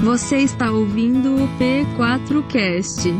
Você 0.00 0.36
está 0.38 0.70
ouvindo 0.70 1.34
o 1.34 1.48
P4Cast. 1.58 3.12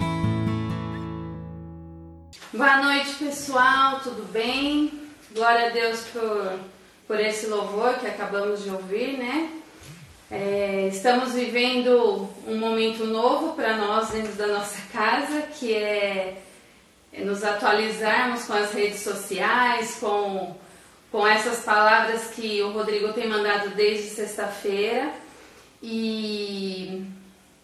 Boa 2.53 2.83
noite, 2.83 3.17
pessoal, 3.17 3.99
tudo 3.99 4.31
bem? 4.33 4.93
Glória 5.35 5.67
a 5.67 5.71
Deus 5.71 6.05
por, 6.13 6.53
por 7.09 7.19
esse 7.19 7.47
louvor 7.47 7.95
que 7.95 8.07
acabamos 8.07 8.63
de 8.63 8.71
ouvir, 8.71 9.19
né? 9.19 9.51
É, 10.31 10.89
estamos 10.93 11.33
vivendo 11.33 12.29
um 12.47 12.57
momento 12.57 13.05
novo 13.05 13.57
para 13.57 13.77
nós 13.77 14.11
dentro 14.11 14.35
da 14.35 14.47
nossa 14.47 14.81
casa, 14.93 15.43
que 15.59 15.75
é, 15.75 16.41
nos 17.19 17.43
atualizarmos 17.43 18.45
com 18.45 18.53
as 18.53 18.73
redes 18.73 19.01
sociais, 19.01 19.97
com, 19.99 20.55
com 21.11 21.27
essas 21.27 21.65
palavras 21.65 22.29
que 22.29 22.63
o 22.63 22.71
Rodrigo 22.71 23.13
tem 23.13 23.29
mandado 23.29 23.71
desde 23.71 24.11
sexta-feira. 24.11 25.13
E 25.83 27.05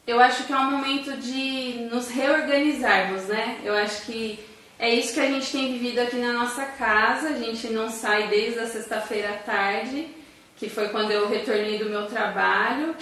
eu 0.07 0.21
acho 0.21 0.45
que 0.45 0.52
é 0.52 0.57
um 0.59 0.70
momento 0.70 1.16
de 1.16 1.88
nos 1.91 2.09
reorganizarmos, 2.09 3.25
né? 3.25 3.59
Eu 3.65 3.75
acho 3.75 4.07
que 4.07 4.38
é 4.79 4.93
isso 4.93 5.15
que 5.15 5.21
a 5.21 5.30
gente 5.30 5.51
tem 5.51 5.73
vivido 5.73 6.01
aqui 6.01 6.16
na 6.16 6.33
nossa 6.33 6.65
casa. 6.65 7.29
A 7.29 7.38
gente 7.38 7.69
não 7.69 7.88
sai 7.88 8.29
desde 8.29 8.61
a 8.61 8.66
sexta-feira 8.66 9.30
à 9.30 9.37
tarde, 9.38 10.09
que 10.57 10.69
foi 10.69 10.88
quando 10.88 11.11
eu 11.11 11.29
retornei 11.29 11.79
do 11.79 11.87
meu 11.87 12.07
trabalho. 12.07 12.95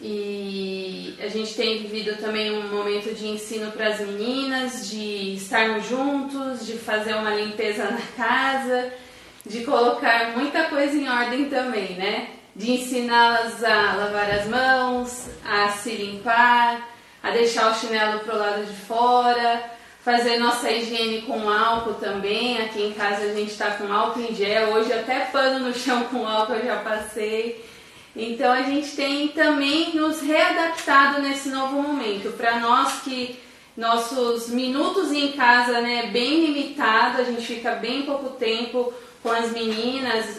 E 0.00 1.14
a 1.18 1.28
gente 1.28 1.54
tem 1.54 1.78
vivido 1.78 2.16
também 2.20 2.52
um 2.52 2.68
momento 2.68 3.14
de 3.14 3.26
ensino 3.28 3.72
para 3.72 3.88
as 3.88 4.00
meninas, 4.00 4.90
de 4.90 5.34
estarmos 5.34 5.88
juntos, 5.88 6.66
de 6.66 6.74
fazer 6.74 7.14
uma 7.14 7.34
limpeza 7.34 7.90
na 7.90 8.02
casa, 8.16 8.92
de 9.44 9.64
colocar 9.64 10.36
muita 10.36 10.64
coisa 10.64 10.94
em 10.94 11.08
ordem 11.08 11.46
também, 11.46 11.94
né? 11.94 12.35
De 12.56 12.72
ensiná-las 12.72 13.62
a 13.62 13.94
lavar 13.96 14.30
as 14.30 14.46
mãos, 14.46 15.28
a 15.44 15.68
se 15.68 15.90
limpar, 15.90 16.88
a 17.22 17.30
deixar 17.30 17.70
o 17.70 17.74
chinelo 17.74 18.20
pro 18.20 18.36
lado 18.36 18.64
de 18.64 18.72
fora, 18.72 19.62
fazer 20.02 20.38
nossa 20.38 20.70
higiene 20.70 21.22
com 21.22 21.50
álcool 21.50 21.94
também. 21.94 22.58
Aqui 22.62 22.82
em 22.82 22.92
casa 22.92 23.26
a 23.26 23.34
gente 23.34 23.50
está 23.50 23.72
com 23.72 23.92
álcool 23.92 24.22
em 24.22 24.34
gel, 24.34 24.70
hoje 24.70 24.90
até 24.90 25.26
pano 25.26 25.66
no 25.66 25.74
chão 25.74 26.04
com 26.04 26.26
álcool 26.26 26.54
eu 26.54 26.64
já 26.64 26.76
passei. 26.76 27.62
Então 28.16 28.50
a 28.50 28.62
gente 28.62 28.96
tem 28.96 29.28
também 29.28 29.94
nos 29.94 30.22
readaptado 30.22 31.20
nesse 31.20 31.50
novo 31.50 31.82
momento. 31.82 32.32
Para 32.38 32.58
nós 32.58 33.02
que 33.02 33.38
nossos 33.76 34.48
minutos 34.48 35.12
em 35.12 35.32
casa 35.32 35.82
né, 35.82 36.06
bem 36.06 36.46
limitado, 36.46 37.20
a 37.20 37.24
gente 37.24 37.42
fica 37.42 37.72
bem 37.72 38.04
pouco 38.04 38.30
tempo 38.30 38.94
com 39.22 39.30
as 39.30 39.52
meninas, 39.52 40.36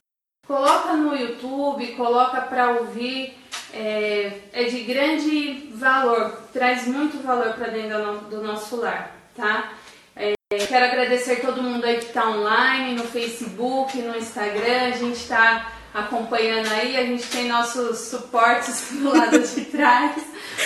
Coloca 0.47 0.93
no 0.93 1.13
YouTube, 1.13 1.87
coloca 1.97 2.39
para 2.39 2.69
ouvir, 2.71 3.37
é, 3.73 4.31
é, 4.53 4.63
de 4.63 4.79
grande 4.83 5.69
valor, 5.73 6.41
traz 6.53 6.87
muito 6.87 7.21
valor 7.21 7.53
para 7.55 7.67
dentro 7.67 8.21
do, 8.29 8.41
nosso 8.41 8.77
lar, 8.77 9.11
tá? 9.35 9.73
É, 10.15 10.35
quero 10.49 10.85
agradecer 10.85 11.41
todo 11.41 11.61
mundo 11.61 11.83
aí 11.83 11.97
que 11.97 12.05
está 12.05 12.29
online, 12.29 12.95
no 12.95 13.03
Facebook, 13.03 13.97
no 13.97 14.15
Instagram, 14.15 14.85
a 14.85 14.91
gente 14.91 15.17
está 15.17 15.69
acompanhando 15.93 16.71
aí, 16.71 16.95
a 16.95 17.03
gente 17.03 17.27
tem 17.27 17.49
nossos 17.49 17.97
suportes 18.07 18.87
do 19.03 19.17
lado 19.17 19.39
de 19.39 19.65
trás, 19.65 20.15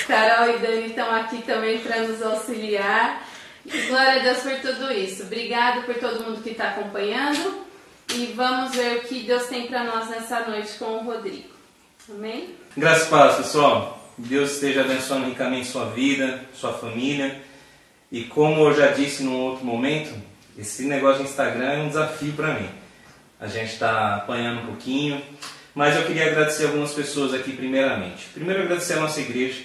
Carol 0.05 0.55
e 0.55 0.59
Dani 0.59 0.85
estão 0.89 1.09
aqui 1.09 1.41
também 1.41 1.79
para 1.79 2.03
nos 2.03 2.21
auxiliar. 2.21 3.23
Glória 3.87 4.19
a 4.19 4.19
Deus 4.19 4.37
por 4.39 4.59
tudo 4.59 4.91
isso. 4.91 5.23
Obrigado 5.23 5.85
por 5.85 5.95
todo 5.95 6.23
mundo 6.23 6.43
que 6.43 6.52
está 6.52 6.69
acompanhando 6.69 7.70
e 8.16 8.34
vamos 8.36 8.76
ver 8.76 8.98
o 8.98 9.02
que 9.02 9.23
Deus 9.23 9.48
tem 9.48 9.67
para 9.67 9.84
nós 9.84 10.09
nessa 10.09 10.48
noite 10.48 10.73
com 10.78 10.98
o 10.98 11.04
Rodrigo. 11.04 11.50
Amém? 12.09 12.56
Graças 12.76 13.08
a 13.08 13.09
paz, 13.09 13.36
pessoal. 13.38 14.12
Deus 14.17 14.54
esteja 14.54 14.81
abençoando 14.81 15.28
ricamente 15.28 15.67
sua 15.67 15.86
vida, 15.86 16.42
sua 16.54 16.73
família. 16.73 17.42
E 18.12 18.23
como 18.26 18.62
eu 18.62 18.73
já 18.76 18.88
disse 18.88 19.23
num 19.23 19.39
outro 19.39 19.66
momento, 19.66 20.14
esse 20.58 20.84
negócio 20.84 21.23
de 21.23 21.30
Instagram 21.30 21.71
é 21.71 21.77
um 21.77 21.88
desafio 21.88 22.33
para 22.33 22.54
mim. 22.55 22.70
A 23.39 23.48
gente 23.48 23.73
está 23.73 24.17
apanhando 24.17 24.64
um 24.64 24.66
pouquinho, 24.67 25.21
mas 25.73 25.95
eu 25.95 26.05
queria 26.05 26.27
agradecer 26.27 26.66
algumas 26.66 26.94
pessoas 26.94 27.33
aqui 27.33 27.54
primeiramente. 27.54 28.26
Primeiro 28.33 28.64
agradecer 28.64 28.94
a 28.94 29.00
nossa 29.02 29.21
igreja, 29.21 29.64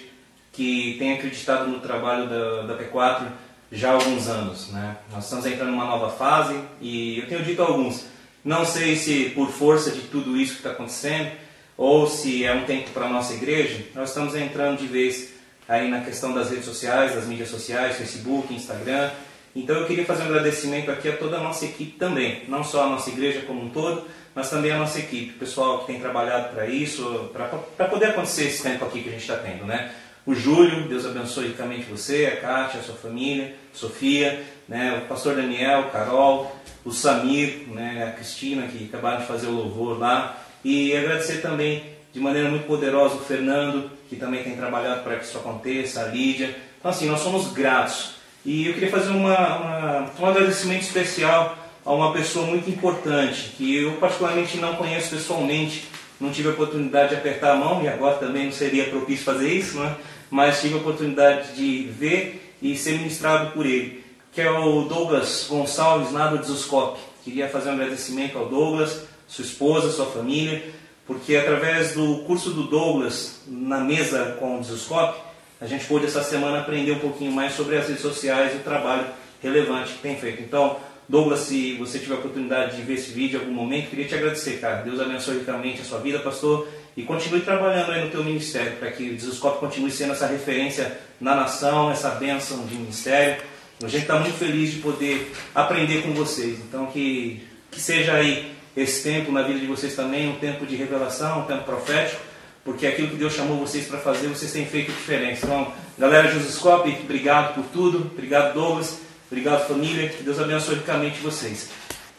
que 0.52 0.96
tem 0.98 1.12
acreditado 1.12 1.66
no 1.66 1.80
trabalho 1.80 2.28
da, 2.28 2.62
da 2.62 2.78
P4 2.78 3.26
já 3.70 3.90
há 3.90 3.94
alguns 3.94 4.28
anos. 4.28 4.70
Né? 4.70 4.96
Nós 5.12 5.24
estamos 5.24 5.44
entrando 5.44 5.72
numa 5.72 5.84
nova 5.84 6.10
fase 6.10 6.58
e 6.80 7.18
eu 7.18 7.26
tenho 7.26 7.42
dito 7.42 7.60
a 7.60 7.66
alguns, 7.66 8.06
não 8.46 8.64
sei 8.64 8.94
se 8.94 9.30
por 9.34 9.50
força 9.50 9.90
de 9.90 10.02
tudo 10.02 10.36
isso 10.36 10.52
que 10.52 10.58
está 10.58 10.70
acontecendo 10.70 11.32
ou 11.76 12.06
se 12.06 12.44
é 12.44 12.54
um 12.54 12.64
tempo 12.64 12.90
para 12.90 13.06
a 13.06 13.08
nossa 13.08 13.34
igreja, 13.34 13.84
nós 13.92 14.10
estamos 14.10 14.36
entrando 14.36 14.78
de 14.78 14.86
vez 14.86 15.32
aí 15.68 15.90
na 15.90 16.00
questão 16.00 16.32
das 16.32 16.48
redes 16.48 16.64
sociais, 16.64 17.12
das 17.12 17.26
mídias 17.26 17.48
sociais, 17.48 17.96
Facebook, 17.96 18.54
Instagram. 18.54 19.10
Então 19.54 19.74
eu 19.74 19.86
queria 19.86 20.04
fazer 20.04 20.22
um 20.22 20.26
agradecimento 20.26 20.92
aqui 20.92 21.08
a 21.08 21.16
toda 21.16 21.38
a 21.38 21.40
nossa 21.40 21.64
equipe 21.64 21.98
também, 21.98 22.44
não 22.46 22.62
só 22.62 22.84
a 22.84 22.88
nossa 22.88 23.10
igreja 23.10 23.40
como 23.40 23.64
um 23.64 23.68
todo, 23.68 24.06
mas 24.32 24.48
também 24.48 24.70
a 24.70 24.78
nossa 24.78 25.00
equipe, 25.00 25.34
o 25.34 25.38
pessoal 25.38 25.80
que 25.80 25.86
tem 25.88 25.98
trabalhado 25.98 26.54
para 26.54 26.68
isso, 26.68 27.30
para 27.32 27.88
poder 27.88 28.06
acontecer 28.06 28.44
esse 28.44 28.62
tempo 28.62 28.84
aqui 28.84 29.02
que 29.02 29.08
a 29.08 29.12
gente 29.12 29.22
está 29.22 29.38
tendo, 29.38 29.64
né? 29.64 29.92
O 30.26 30.34
Júlio, 30.34 30.88
Deus 30.88 31.06
abençoe 31.06 31.46
ricamente 31.46 31.84
você, 31.88 32.26
a 32.26 32.40
Kátia, 32.40 32.80
a 32.80 32.82
sua 32.82 32.96
família, 32.96 33.54
Sofia, 33.72 34.42
né, 34.68 35.00
o 35.00 35.08
pastor 35.08 35.36
Daniel, 35.36 35.84
Carol, 35.92 36.52
o 36.84 36.90
Samir, 36.90 37.68
né, 37.68 38.08
a 38.08 38.10
Cristina, 38.10 38.66
que 38.66 38.86
acabaram 38.86 39.20
de 39.20 39.26
fazer 39.26 39.46
o 39.46 39.52
louvor 39.52 40.00
lá. 40.00 40.36
E 40.64 40.96
agradecer 40.96 41.40
também 41.40 41.84
de 42.12 42.18
maneira 42.18 42.48
muito 42.48 42.66
poderosa 42.66 43.14
o 43.14 43.20
Fernando, 43.20 43.88
que 44.08 44.16
também 44.16 44.42
tem 44.42 44.56
trabalhado 44.56 45.04
para 45.04 45.14
que 45.14 45.24
isso 45.24 45.38
aconteça, 45.38 46.02
a 46.02 46.06
Lídia. 46.06 46.56
Então, 46.76 46.90
assim, 46.90 47.06
nós 47.06 47.20
somos 47.20 47.52
gratos. 47.52 48.16
E 48.44 48.66
eu 48.66 48.74
queria 48.74 48.90
fazer 48.90 49.10
uma, 49.10 49.56
uma, 49.58 50.10
um 50.18 50.26
agradecimento 50.26 50.82
especial 50.82 51.56
a 51.84 51.92
uma 51.92 52.12
pessoa 52.12 52.46
muito 52.46 52.68
importante, 52.68 53.52
que 53.56 53.76
eu 53.76 53.92
particularmente 53.92 54.56
não 54.56 54.74
conheço 54.74 55.10
pessoalmente, 55.10 55.86
não 56.20 56.32
tive 56.32 56.48
a 56.48 56.52
oportunidade 56.52 57.10
de 57.10 57.14
apertar 57.14 57.52
a 57.52 57.56
mão, 57.56 57.84
e 57.84 57.88
agora 57.88 58.16
também 58.16 58.46
não 58.46 58.52
seria 58.52 58.86
propício 58.86 59.24
fazer 59.24 59.52
isso, 59.52 59.78
né? 59.78 59.94
Mas 60.30 60.60
tive 60.60 60.74
a 60.74 60.78
oportunidade 60.78 61.54
de 61.54 61.88
ver 61.90 62.54
e 62.60 62.76
ser 62.76 62.98
ministrado 62.98 63.52
por 63.52 63.66
ele 63.66 64.06
que 64.36 64.42
é 64.42 64.50
o 64.50 64.82
Douglas 64.82 65.46
Gonçalves, 65.48 66.12
lá 66.12 66.26
do 66.26 66.36
Desoscope. 66.36 67.00
Queria 67.24 67.48
fazer 67.48 67.70
um 67.70 67.72
agradecimento 67.72 68.36
ao 68.36 68.50
Douglas, 68.50 69.04
sua 69.26 69.42
esposa, 69.42 69.90
sua 69.90 70.04
família, 70.04 70.62
porque 71.06 71.34
através 71.34 71.94
do 71.94 72.18
curso 72.26 72.50
do 72.50 72.64
Douglas 72.64 73.40
na 73.46 73.80
mesa 73.80 74.36
com 74.38 74.58
o 74.58 74.60
Desoscope, 74.60 75.18
a 75.58 75.66
gente 75.66 75.86
pôde 75.86 76.04
essa 76.04 76.22
semana 76.22 76.60
aprender 76.60 76.92
um 76.92 76.98
pouquinho 76.98 77.32
mais 77.32 77.54
sobre 77.54 77.78
as 77.78 77.88
redes 77.88 78.02
sociais 78.02 78.52
e 78.52 78.56
o 78.58 78.60
trabalho 78.60 79.06
relevante 79.42 79.94
que 79.94 80.00
tem 80.00 80.18
feito. 80.18 80.42
Então, 80.42 80.76
Douglas, 81.08 81.40
se 81.40 81.72
você 81.76 81.98
tiver 81.98 82.16
a 82.16 82.18
oportunidade 82.18 82.76
de 82.76 82.82
ver 82.82 82.92
esse 82.92 83.12
vídeo 83.12 83.38
em 83.38 83.40
algum 83.40 83.54
momento, 83.54 83.88
queria 83.88 84.04
te 84.04 84.14
agradecer, 84.16 84.60
cara. 84.60 84.82
Deus 84.82 85.00
abençoe 85.00 85.38
ricamente 85.38 85.80
a 85.80 85.84
sua 85.84 85.98
vida, 85.98 86.18
pastor, 86.18 86.68
e 86.96 87.02
continue 87.02 87.40
trabalhando 87.40 87.92
aí 87.92 88.04
no 88.04 88.10
teu 88.10 88.24
ministério, 88.24 88.72
para 88.78 88.90
que 88.90 89.10
o 89.10 89.14
Desoscope 89.14 89.60
continue 89.60 89.90
sendo 89.90 90.12
essa 90.12 90.26
referência 90.26 90.98
na 91.20 91.34
nação, 91.34 91.90
essa 91.90 92.10
bênção 92.10 92.64
de 92.66 92.74
ministério. 92.74 93.42
A 93.82 93.88
gente 93.88 94.02
está 94.02 94.18
muito 94.18 94.38
feliz 94.38 94.72
de 94.72 94.78
poder 94.78 95.30
aprender 95.54 96.02
com 96.02 96.14
vocês. 96.14 96.58
Então, 96.58 96.86
que, 96.86 97.42
que 97.70 97.78
seja 97.78 98.14
aí 98.14 98.50
esse 98.74 99.02
tempo 99.02 99.30
na 99.30 99.42
vida 99.42 99.58
de 99.58 99.66
vocês 99.66 99.94
também 99.94 100.28
um 100.28 100.36
tempo 100.36 100.64
de 100.64 100.74
revelação, 100.74 101.40
um 101.40 101.44
tempo 101.44 101.64
profético, 101.64 102.20
porque 102.64 102.86
aquilo 102.86 103.08
que 103.08 103.16
Deus 103.16 103.34
chamou 103.34 103.58
vocês 103.58 103.86
para 103.86 103.98
fazer, 103.98 104.28
vocês 104.28 104.50
têm 104.50 104.64
feito 104.64 104.90
diferença. 104.90 105.44
Então, 105.44 105.72
galera 105.98 106.28
Josescope, 106.28 106.96
obrigado 107.02 107.54
por 107.54 107.64
tudo. 107.64 108.10
Obrigado, 108.12 108.54
Douglas. 108.54 109.00
Obrigado, 109.30 109.68
família. 109.68 110.08
Que 110.08 110.22
Deus 110.22 110.40
abençoe 110.40 110.76
ricamente 110.76 111.20
vocês. 111.20 111.68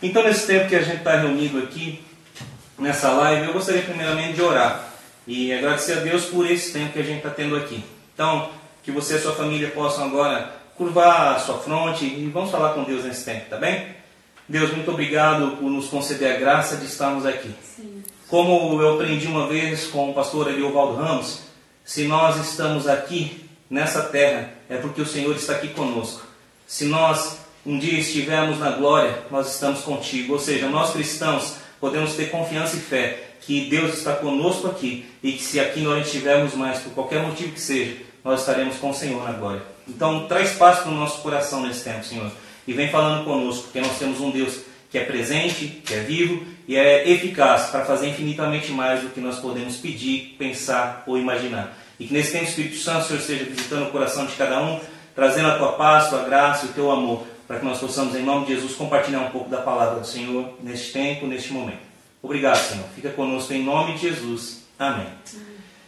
Então, 0.01 0.23
nesse 0.23 0.45
tempo 0.45 0.69
que 0.69 0.75
a 0.75 0.81
gente 0.81 0.97
está 0.97 1.17
reunido 1.17 1.57
aqui, 1.57 2.03
nessa 2.77 3.09
live, 3.11 3.47
eu 3.47 3.53
gostaria 3.53 3.81
primeiramente 3.81 4.33
de 4.33 4.41
orar 4.41 4.93
e 5.25 5.51
agradecer 5.53 5.93
a 5.93 6.01
Deus 6.01 6.25
por 6.25 6.49
esse 6.49 6.71
tempo 6.71 6.93
que 6.93 6.99
a 6.99 7.03
gente 7.03 7.17
está 7.17 7.29
tendo 7.29 7.55
aqui. 7.55 7.83
Então, 8.13 8.49
que 8.83 8.91
você 8.91 9.15
e 9.15 9.17
a 9.17 9.21
sua 9.21 9.33
família 9.33 9.69
possam 9.71 10.05
agora 10.05 10.55
curvar 10.77 11.35
a 11.35 11.39
sua 11.39 11.57
fronte 11.57 12.05
e 12.05 12.29
vamos 12.31 12.51
falar 12.51 12.73
com 12.73 12.83
Deus 12.83 13.03
nesse 13.03 13.25
tempo, 13.25 13.49
tá 13.49 13.57
bem? 13.57 13.87
Deus, 14.47 14.71
muito 14.71 14.89
obrigado 14.91 15.57
por 15.57 15.69
nos 15.69 15.87
conceder 15.87 16.35
a 16.35 16.39
graça 16.39 16.77
de 16.77 16.85
estarmos 16.85 17.25
aqui. 17.25 17.53
Sim. 17.61 18.03
Como 18.29 18.81
eu 18.81 18.95
aprendi 18.95 19.27
uma 19.27 19.47
vez 19.47 19.87
com 19.87 20.11
o 20.11 20.13
pastor 20.13 20.47
Eliovaldo 20.47 20.95
Ramos, 20.95 21.41
se 21.83 22.05
nós 22.05 22.37
estamos 22.37 22.87
aqui 22.87 23.49
nessa 23.69 24.03
terra, 24.03 24.51
é 24.69 24.77
porque 24.77 25.01
o 25.01 25.05
Senhor 25.05 25.35
está 25.35 25.53
aqui 25.53 25.69
conosco. 25.69 26.25
Se 26.65 26.85
nós 26.85 27.39
um 27.65 27.77
dia 27.77 27.99
estivermos 27.99 28.59
na 28.59 28.71
glória, 28.71 29.23
nós 29.29 29.53
estamos 29.53 29.81
contigo. 29.81 30.33
Ou 30.33 30.39
seja, 30.39 30.69
nós 30.69 30.91
cristãos 30.91 31.55
podemos 31.79 32.13
ter 32.13 32.29
confiança 32.29 32.75
e 32.75 32.79
fé 32.79 33.23
que 33.41 33.69
Deus 33.69 33.97
está 33.97 34.13
conosco 34.13 34.67
aqui 34.67 35.05
e 35.23 35.33
que 35.33 35.43
se 35.43 35.59
aqui 35.59 35.81
nós 35.81 36.05
estivermos 36.05 36.53
mais, 36.53 36.79
por 36.79 36.93
qualquer 36.93 37.21
motivo 37.21 37.53
que 37.53 37.61
seja, 37.61 37.97
nós 38.23 38.41
estaremos 38.41 38.77
com 38.77 38.89
o 38.89 38.93
Senhor 38.93 39.23
na 39.23 39.31
glória. 39.31 39.61
Então, 39.87 40.27
traz 40.27 40.51
paz 40.53 40.79
para 40.79 40.91
o 40.91 40.95
nosso 40.95 41.21
coração 41.21 41.65
nesse 41.65 41.83
tempo, 41.83 42.03
Senhor. 42.03 42.29
E 42.67 42.73
vem 42.73 42.89
falando 42.89 43.23
conosco, 43.23 43.63
porque 43.63 43.79
nós 43.79 43.97
temos 43.97 44.19
um 44.19 44.31
Deus 44.31 44.59
que 44.89 44.97
é 44.97 45.03
presente, 45.03 45.81
que 45.85 45.93
é 45.93 45.99
vivo 45.99 46.45
e 46.67 46.75
é 46.75 47.09
eficaz 47.09 47.69
para 47.69 47.85
fazer 47.85 48.09
infinitamente 48.09 48.71
mais 48.71 49.01
do 49.01 49.09
que 49.09 49.21
nós 49.21 49.39
podemos 49.39 49.77
pedir, 49.77 50.35
pensar 50.37 51.03
ou 51.07 51.17
imaginar. 51.17 51.77
E 51.99 52.05
que 52.05 52.13
nesse 52.13 52.33
tempo 52.33 52.45
o 52.45 52.47
Espírito 52.49 52.77
Santo, 52.77 53.07
Senhor, 53.07 53.19
esteja 53.19 53.45
visitando 53.45 53.87
o 53.87 53.91
coração 53.91 54.25
de 54.25 54.33
cada 54.33 54.61
um, 54.61 54.79
trazendo 55.15 55.47
a 55.47 55.57
tua 55.57 55.73
paz, 55.73 56.09
tua 56.09 56.23
graça 56.23 56.65
e 56.65 56.69
o 56.69 56.73
teu 56.73 56.91
amor, 56.91 57.25
para 57.47 57.59
que 57.59 57.65
nós 57.65 57.79
possamos, 57.79 58.13
em 58.15 58.23
nome 58.23 58.45
de 58.45 58.55
Jesus, 58.55 58.75
compartilhar 58.75 59.21
um 59.21 59.29
pouco 59.29 59.49
da 59.49 59.61
palavra 59.61 60.01
do 60.01 60.05
Senhor 60.05 60.53
neste 60.61 60.91
tempo, 60.91 61.25
neste 61.25 61.53
momento. 61.53 61.79
Obrigado, 62.21 62.57
Senhor. 62.57 62.85
Fica 62.93 63.09
conosco 63.09 63.53
em 63.53 63.63
nome 63.63 63.93
de 63.93 64.01
Jesus. 64.01 64.63
Amém. 64.77 65.07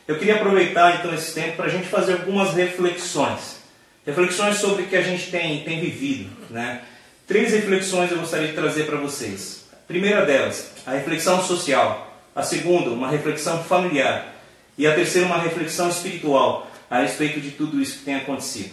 Eu 0.08 0.18
queria 0.18 0.36
aproveitar 0.36 1.00
então 1.00 1.14
esse 1.14 1.34
tempo 1.34 1.58
para 1.58 1.66
a 1.66 1.70
gente 1.70 1.88
fazer 1.88 2.14
algumas 2.14 2.54
reflexões. 2.54 3.60
Reflexões 4.06 4.58
sobre 4.58 4.84
o 4.84 4.88
que 4.88 4.96
a 4.96 5.02
gente 5.02 5.30
tem, 5.30 5.64
tem 5.64 5.82
vivido. 5.82 6.30
Né? 6.50 6.82
Três 7.28 7.52
reflexões 7.52 8.10
eu 8.10 8.20
gostaria 8.20 8.48
de 8.48 8.54
trazer 8.54 8.86
para 8.86 8.98
vocês. 8.98 9.66
A 9.74 9.88
primeira 9.88 10.26
delas, 10.26 10.72
a 10.86 10.92
reflexão 10.92 11.44
social. 11.44 12.08
A 12.36 12.42
segunda, 12.42 12.90
uma 12.90 13.10
reflexão 13.10 13.64
familiar. 13.64 14.34
E 14.78 14.88
a 14.88 14.96
terceira, 14.96 15.28
uma 15.28 15.40
reflexão 15.40 15.90
espiritual 15.90 16.72
a 16.90 17.02
respeito 17.02 17.40
de 17.40 17.52
tudo 17.52 17.82
isso 17.82 18.00
que 18.00 18.06
tem 18.06 18.16
acontecido. 18.16 18.72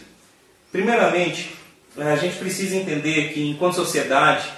Primeiramente, 0.71 1.55
a 1.99 2.17
gente 2.17 2.37
precisa 2.37 2.77
entender 2.77 3.33
que, 3.33 3.49
enquanto 3.49 3.75
sociedade, 3.75 4.49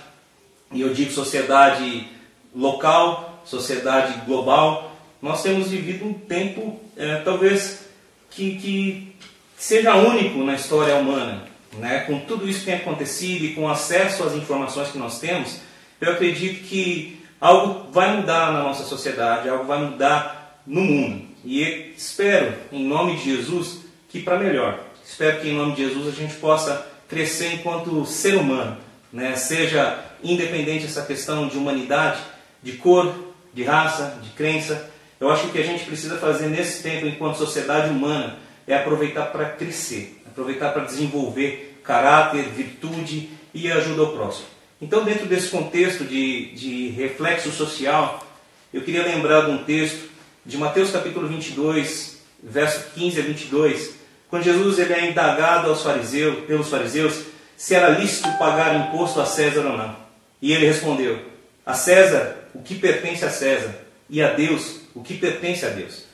e 0.73 0.81
eu 0.81 0.93
digo 0.93 1.12
sociedade 1.12 2.08
local, 2.55 3.43
sociedade 3.44 4.20
global, 4.26 4.96
nós 5.23 5.43
temos 5.43 5.69
vivido 5.69 6.05
um 6.05 6.12
tempo, 6.12 6.81
é, 6.96 7.17
talvez, 7.17 7.87
que, 8.31 8.56
que 8.56 9.14
seja 9.56 9.96
único 9.96 10.38
na 10.44 10.55
história 10.55 10.96
humana. 10.96 11.44
Né? 11.79 12.00
Com 12.00 12.20
tudo 12.20 12.49
isso 12.49 12.61
que 12.61 12.67
tem 12.67 12.75
acontecido 12.76 13.44
e 13.44 13.55
com 13.55 13.69
acesso 13.69 14.25
às 14.25 14.34
informações 14.34 14.91
que 14.91 14.99
nós 14.99 15.19
temos, 15.19 15.61
eu 16.00 16.12
acredito 16.12 16.67
que 16.67 17.20
algo 17.41 17.91
vai 17.93 18.17
mudar 18.17 18.52
na 18.52 18.62
nossa 18.62 18.84
sociedade, 18.84 19.49
algo 19.49 19.64
vai 19.64 19.81
mudar 19.82 20.62
no 20.67 20.81
mundo. 20.81 21.26
E 21.44 21.93
espero, 21.96 22.55
em 22.73 22.84
nome 22.84 23.17
de 23.17 23.37
Jesus, 23.37 23.81
que 24.08 24.20
para 24.20 24.38
melhor. 24.38 24.81
Espero 25.05 25.41
que 25.41 25.49
em 25.49 25.55
nome 25.55 25.75
de 25.75 25.88
Jesus 25.88 26.08
a 26.08 26.11
gente 26.11 26.34
possa 26.34 26.87
crescer 27.08 27.55
enquanto 27.55 28.05
ser 28.05 28.37
humano, 28.37 28.76
né? 29.12 29.34
seja 29.34 30.05
independente 30.22 30.84
essa 30.84 31.02
questão 31.02 31.49
de 31.49 31.56
humanidade, 31.56 32.20
de 32.62 32.72
cor, 32.72 33.14
de 33.55 33.64
raça, 33.64 34.19
de 34.22 34.31
crença. 34.31 34.90
Eu 35.19 35.31
acho 35.31 35.44
que 35.44 35.49
o 35.49 35.52
que 35.52 35.58
a 35.58 35.64
gente 35.64 35.84
precisa 35.84 36.19
fazer 36.19 36.49
nesse 36.49 36.82
tempo, 36.82 37.06
enquanto 37.06 37.38
sociedade 37.38 37.90
humana, 37.90 38.37
é 38.66 38.76
aproveitar 38.76 39.26
para 39.26 39.46
crescer, 39.46 40.22
aproveitar 40.26 40.72
para 40.72 40.84
desenvolver 40.84 41.81
caráter, 41.82 42.44
virtude 42.50 43.31
e 43.55 43.72
ajuda 43.72 44.02
ao 44.02 44.12
próximo. 44.12 44.46
Então, 44.81 45.05
dentro 45.05 45.26
desse 45.26 45.49
contexto 45.49 46.05
de, 46.05 46.52
de 46.52 46.88
reflexo 46.90 47.50
social, 47.50 48.25
eu 48.72 48.82
queria 48.82 49.02
lembrar 49.02 49.46
de 49.46 49.50
um 49.50 49.64
texto 49.64 50.08
de 50.44 50.56
Mateus 50.56 50.90
capítulo 50.90 51.26
22, 51.26 52.19
verso 52.43 52.90
15 52.94 53.19
a 53.19 53.22
22, 53.22 53.98
quando 54.31 54.43
Jesus 54.43 54.79
ele 54.79 54.93
é 54.93 55.11
indagado 55.11 55.69
aos 55.71 55.83
fariseus, 55.83 56.45
pelos 56.47 56.69
fariseus 56.69 57.25
se 57.57 57.75
era 57.75 57.89
lícito 57.89 58.29
pagar 58.39 58.77
imposto 58.77 59.21
a 59.21 59.27
César 59.27 59.67
ou 59.67 59.77
não. 59.77 59.97
E 60.41 60.53
ele 60.53 60.67
respondeu: 60.67 61.19
A 61.67 61.75
César 61.75 62.37
o 62.55 62.63
que 62.63 62.75
pertence 62.75 63.25
a 63.25 63.31
César, 63.31 63.75
e 64.09 64.23
a 64.23 64.33
Deus 64.33 64.81
o 64.95 65.03
que 65.03 65.15
pertence 65.15 65.65
a 65.67 65.71
Deus. 65.71 66.05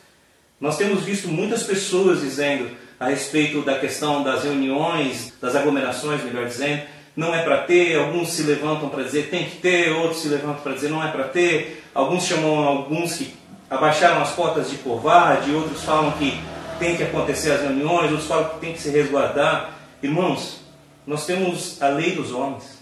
Nós 0.61 0.77
temos 0.77 1.03
visto 1.03 1.29
muitas 1.29 1.63
pessoas 1.63 2.21
dizendo 2.21 2.71
a 2.99 3.09
respeito 3.09 3.61
da 3.63 3.79
questão 3.79 4.23
das 4.23 4.45
reuniões, 4.45 5.33
das 5.41 5.55
aglomerações, 5.57 6.23
melhor 6.23 6.47
dizendo, 6.47 6.83
não 7.17 7.35
é 7.35 7.43
para 7.43 7.59
ter, 7.59 7.99
alguns 7.99 8.31
se 8.31 8.43
levantam 8.43 8.89
para 8.89 9.03
dizer 9.03 9.29
tem 9.31 9.45
que 9.45 9.57
ter, 9.57 9.93
outros 9.93 10.23
se 10.23 10.29
levantam 10.29 10.63
para 10.63 10.73
dizer 10.73 10.89
não 10.89 11.03
é 11.03 11.11
para 11.11 11.25
ter, 11.25 11.85
alguns 11.95 12.25
chamam 12.25 12.65
alguns 12.65 13.17
que 13.17 13.35
abaixaram 13.69 14.23
as 14.23 14.33
portas 14.33 14.71
de 14.71 14.77
covarde, 14.79 15.53
outros 15.53 15.83
falam 15.83 16.13
que 16.13 16.39
tem 16.79 16.97
que 16.97 17.03
acontecer 17.03 17.53
as 17.53 17.63
reuniões, 17.63 18.11
outros 18.11 18.29
falam 18.29 18.51
que 18.51 18.61
tem 18.61 18.73
que 18.73 18.81
se 18.81 18.91
resguardar. 18.91 19.79
Irmãos, 20.03 20.61
nós 21.07 21.27
temos 21.27 21.81
a 21.83 21.89
lei 21.89 22.13
dos 22.13 22.33
homens, 22.33 22.79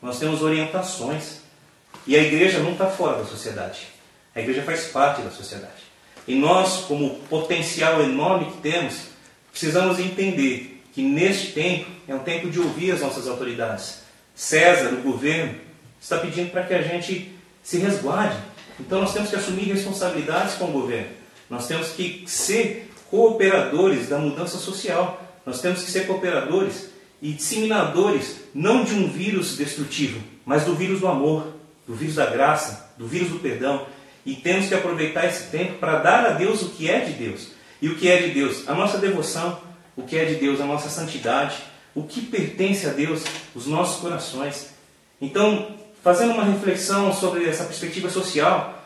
nós 0.00 0.18
temos 0.18 0.42
orientações, 0.42 1.42
e 2.06 2.16
a 2.16 2.22
igreja 2.22 2.58
não 2.58 2.72
está 2.72 2.86
fora 2.86 3.18
da 3.18 3.24
sociedade. 3.24 3.88
A 4.34 4.40
igreja 4.40 4.62
faz 4.62 4.86
parte 4.86 5.22
da 5.22 5.30
sociedade. 5.30 5.82
E 6.26 6.34
nós, 6.34 6.84
como 6.86 7.16
potencial 7.28 8.02
enorme 8.02 8.46
que 8.46 8.58
temos, 8.58 9.08
precisamos 9.50 9.98
entender 9.98 10.82
que 10.92 11.02
neste 11.02 11.52
tempo 11.52 11.90
é 12.08 12.14
um 12.14 12.20
tempo 12.20 12.50
de 12.50 12.60
ouvir 12.60 12.92
as 12.92 13.00
nossas 13.00 13.28
autoridades. 13.28 14.02
César, 14.34 14.90
o 14.92 15.02
governo, 15.02 15.54
está 16.00 16.18
pedindo 16.18 16.50
para 16.50 16.64
que 16.64 16.74
a 16.74 16.82
gente 16.82 17.32
se 17.62 17.78
resguarde. 17.78 18.36
Então 18.78 19.00
nós 19.00 19.12
temos 19.12 19.30
que 19.30 19.36
assumir 19.36 19.64
responsabilidades 19.64 20.54
com 20.54 20.66
o 20.66 20.72
governo. 20.72 21.10
Nós 21.48 21.66
temos 21.66 21.88
que 21.90 22.24
ser 22.26 22.91
cooperadores 23.12 24.08
da 24.08 24.16
mudança 24.16 24.56
social. 24.56 25.20
Nós 25.44 25.60
temos 25.60 25.82
que 25.82 25.90
ser 25.90 26.06
cooperadores 26.06 26.88
e 27.20 27.30
disseminadores 27.32 28.36
não 28.54 28.84
de 28.84 28.94
um 28.94 29.06
vírus 29.06 29.54
destrutivo, 29.54 30.18
mas 30.46 30.64
do 30.64 30.74
vírus 30.74 31.00
do 31.00 31.06
amor, 31.06 31.46
do 31.86 31.94
vírus 31.94 32.14
da 32.14 32.24
graça, 32.24 32.90
do 32.96 33.06
vírus 33.06 33.28
do 33.28 33.38
perdão. 33.38 33.84
E 34.24 34.34
temos 34.34 34.66
que 34.66 34.74
aproveitar 34.74 35.26
esse 35.26 35.50
tempo 35.50 35.74
para 35.74 35.98
dar 35.98 36.24
a 36.24 36.30
Deus 36.30 36.62
o 36.62 36.70
que 36.70 36.88
é 36.88 37.00
de 37.00 37.12
Deus. 37.12 37.48
E 37.82 37.88
o 37.90 37.96
que 37.96 38.08
é 38.08 38.16
de 38.16 38.30
Deus? 38.30 38.66
A 38.66 38.74
nossa 38.74 38.96
devoção. 38.96 39.60
O 39.94 40.04
que 40.04 40.16
é 40.16 40.24
de 40.24 40.36
Deus? 40.36 40.58
A 40.58 40.64
nossa 40.64 40.88
santidade. 40.88 41.56
O 41.94 42.04
que 42.04 42.22
pertence 42.22 42.86
a 42.86 42.92
Deus? 42.92 43.24
Os 43.54 43.66
nossos 43.66 44.00
corações. 44.00 44.68
Então, 45.20 45.76
fazendo 46.02 46.32
uma 46.32 46.44
reflexão 46.44 47.12
sobre 47.12 47.46
essa 47.46 47.64
perspectiva 47.64 48.08
social, 48.08 48.82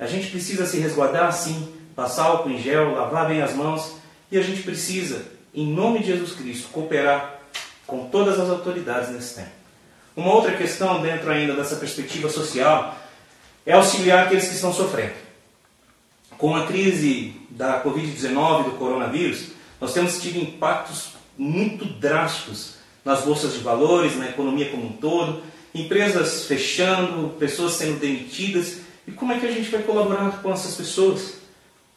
a 0.00 0.06
gente 0.08 0.30
precisa 0.30 0.66
se 0.66 0.78
resguardar 0.78 1.32
sim, 1.32 1.68
passar 1.94 2.24
álcool 2.24 2.50
em 2.50 2.60
gel, 2.60 2.94
lavar 2.94 3.28
bem 3.28 3.42
as 3.42 3.54
mãos, 3.54 3.96
e 4.30 4.38
a 4.38 4.42
gente 4.42 4.62
precisa, 4.62 5.26
em 5.54 5.66
nome 5.66 6.00
de 6.00 6.06
Jesus 6.06 6.32
Cristo, 6.32 6.68
cooperar 6.68 7.40
com 7.86 8.06
todas 8.08 8.40
as 8.40 8.48
autoridades 8.48 9.10
nesse 9.10 9.34
tempo. 9.34 9.50
Uma 10.16 10.34
outra 10.34 10.56
questão, 10.56 11.00
dentro 11.00 11.30
ainda 11.30 11.54
dessa 11.54 11.76
perspectiva 11.76 12.28
social, 12.28 12.96
é 13.64 13.72
auxiliar 13.72 14.26
aqueles 14.26 14.48
que 14.48 14.54
estão 14.54 14.72
sofrendo. 14.72 15.14
Com 16.36 16.56
a 16.56 16.66
crise 16.66 17.34
da 17.50 17.82
Covid-19, 17.82 18.64
do 18.64 18.70
coronavírus, 18.72 19.48
nós 19.80 19.92
temos 19.92 20.20
tido 20.20 20.38
impactos 20.38 21.10
muito 21.36 21.84
drásticos 21.84 22.76
nas 23.04 23.22
bolsas 23.22 23.54
de 23.54 23.60
valores, 23.60 24.16
na 24.16 24.28
economia 24.28 24.70
como 24.70 24.86
um 24.86 24.92
todo, 24.92 25.42
empresas 25.74 26.46
fechando, 26.46 27.30
pessoas 27.38 27.74
sendo 27.74 27.98
demitidas. 27.98 28.78
E 29.06 29.12
como 29.12 29.32
é 29.32 29.38
que 29.38 29.46
a 29.46 29.50
gente 29.50 29.70
vai 29.70 29.82
colaborar 29.82 30.42
com 30.42 30.52
essas 30.52 30.74
pessoas? 30.74 31.41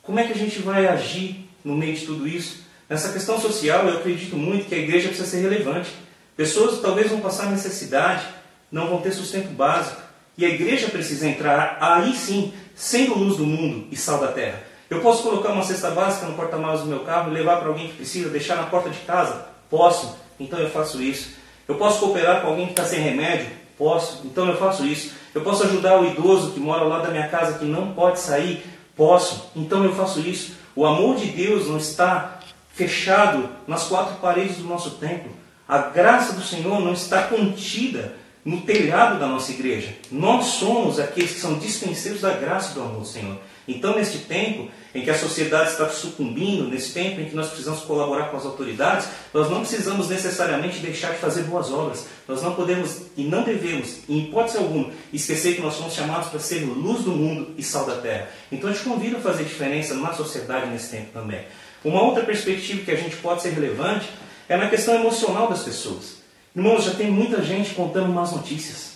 Como 0.05 0.19
é 0.19 0.23
que 0.23 0.33
a 0.33 0.37
gente 0.37 0.59
vai 0.61 0.85
agir 0.85 1.49
no 1.63 1.75
meio 1.75 1.95
de 1.95 2.05
tudo 2.05 2.27
isso? 2.27 2.63
Nessa 2.87 3.11
questão 3.11 3.41
social, 3.41 3.87
eu 3.87 3.97
acredito 3.97 4.37
muito 4.37 4.67
que 4.67 4.75
a 4.75 4.77
igreja 4.77 5.07
precisa 5.07 5.27
ser 5.27 5.41
relevante. 5.41 5.89
Pessoas 6.37 6.79
talvez 6.79 7.09
vão 7.09 7.21
passar 7.21 7.49
necessidade, 7.49 8.23
não 8.71 8.87
vão 8.87 9.01
ter 9.01 9.11
sustento 9.11 9.49
básico. 9.49 9.99
E 10.37 10.45
a 10.45 10.49
igreja 10.49 10.89
precisa 10.89 11.27
entrar 11.27 11.77
aí 11.81 12.13
sim, 12.13 12.53
sendo 12.75 13.17
luz 13.17 13.37
do 13.37 13.45
mundo 13.45 13.87
e 13.89 13.95
sal 13.95 14.19
da 14.19 14.27
terra. 14.27 14.61
Eu 14.89 15.01
posso 15.01 15.23
colocar 15.23 15.51
uma 15.51 15.63
cesta 15.63 15.89
básica 15.89 16.27
no 16.27 16.35
porta-malas 16.35 16.81
do 16.81 16.87
meu 16.87 16.99
carro 16.99 17.31
e 17.31 17.33
levar 17.33 17.57
para 17.57 17.69
alguém 17.69 17.87
que 17.87 17.95
precisa, 17.95 18.29
deixar 18.29 18.57
na 18.57 18.63
porta 18.63 18.91
de 18.91 18.99
casa? 18.99 19.47
Posso, 19.71 20.15
então 20.39 20.59
eu 20.59 20.69
faço 20.69 21.01
isso. 21.01 21.29
Eu 21.67 21.75
posso 21.75 21.99
cooperar 21.99 22.41
com 22.41 22.49
alguém 22.49 22.67
que 22.67 22.73
está 22.73 22.85
sem 22.85 22.99
remédio? 22.99 23.47
Posso, 23.75 24.21
então 24.23 24.47
eu 24.47 24.55
faço 24.57 24.85
isso. 24.85 25.13
Eu 25.33 25.41
posso 25.41 25.63
ajudar 25.63 25.99
o 25.99 26.05
idoso 26.05 26.51
que 26.51 26.59
mora 26.59 26.83
lá 26.83 26.99
da 26.99 27.09
minha 27.09 27.27
casa 27.27 27.57
que 27.57 27.65
não 27.65 27.93
pode 27.93 28.19
sair? 28.19 28.63
Posso, 28.95 29.51
então 29.55 29.83
eu 29.83 29.93
faço 29.93 30.19
isso. 30.21 30.53
O 30.75 30.85
amor 30.85 31.17
de 31.17 31.27
Deus 31.27 31.67
não 31.67 31.77
está 31.77 32.39
fechado 32.73 33.49
nas 33.67 33.87
quatro 33.87 34.15
paredes 34.15 34.57
do 34.57 34.65
nosso 34.65 34.91
templo. 34.91 35.31
A 35.67 35.77
graça 35.77 36.33
do 36.33 36.43
Senhor 36.43 36.79
não 36.81 36.93
está 36.93 37.23
contida 37.23 38.15
no 38.43 38.61
telhado 38.61 39.19
da 39.19 39.27
nossa 39.27 39.51
igreja. 39.51 39.95
Nós 40.11 40.45
somos 40.45 40.99
aqueles 40.99 41.33
que 41.33 41.39
são 41.39 41.57
dispenseiros 41.57 42.21
da 42.21 42.33
graça 42.33 42.73
do 42.73 42.81
amor 42.81 43.01
do 43.01 43.07
Senhor. 43.07 43.37
Então, 43.67 43.95
neste 43.95 44.19
tempo 44.19 44.69
em 44.93 45.01
que 45.01 45.09
a 45.09 45.17
sociedade 45.17 45.71
está 45.71 45.89
sucumbindo, 45.89 46.69
nesse 46.69 46.93
tempo 46.93 47.19
em 47.19 47.25
que 47.25 47.35
nós 47.35 47.47
precisamos 47.47 47.81
colaborar 47.81 48.29
com 48.29 48.37
as 48.37 48.45
autoridades, 48.45 49.07
nós 49.33 49.49
não 49.49 49.61
precisamos 49.61 50.07
necessariamente 50.09 50.79
deixar 50.79 51.13
de 51.13 51.17
fazer 51.17 51.43
boas 51.43 51.71
obras. 51.71 52.05
Nós 52.27 52.41
não 52.41 52.53
podemos 52.55 53.01
e 53.17 53.23
não 53.23 53.43
devemos, 53.43 53.99
em 54.07 54.19
hipótese 54.19 54.57
alguma, 54.57 54.91
esquecer 55.11 55.55
que 55.55 55.61
nós 55.61 55.73
somos 55.73 55.93
chamados 55.93 56.29
para 56.29 56.39
ser 56.39 56.63
luz 56.63 57.03
do 57.03 57.11
mundo 57.11 57.53
e 57.57 57.63
sal 57.63 57.85
da 57.85 57.97
terra. 57.97 58.29
Então, 58.51 58.69
eu 58.69 58.75
te 58.75 58.83
convido 58.83 59.17
a 59.17 59.19
fazer 59.19 59.43
diferença 59.43 59.93
na 59.95 60.13
sociedade 60.13 60.67
nesse 60.67 60.91
tempo 60.91 61.11
também. 61.11 61.41
Uma 61.83 62.01
outra 62.01 62.23
perspectiva 62.23 62.83
que 62.83 62.91
a 62.91 62.95
gente 62.95 63.15
pode 63.17 63.41
ser 63.41 63.49
relevante 63.49 64.09
é 64.47 64.55
na 64.57 64.69
questão 64.69 64.95
emocional 64.95 65.47
das 65.49 65.63
pessoas. 65.63 66.17
Irmãos, 66.55 66.85
já 66.85 66.93
tem 66.93 67.11
muita 67.11 67.43
gente 67.43 67.73
contando 67.73 68.13
más 68.13 68.31
notícias. 68.31 68.95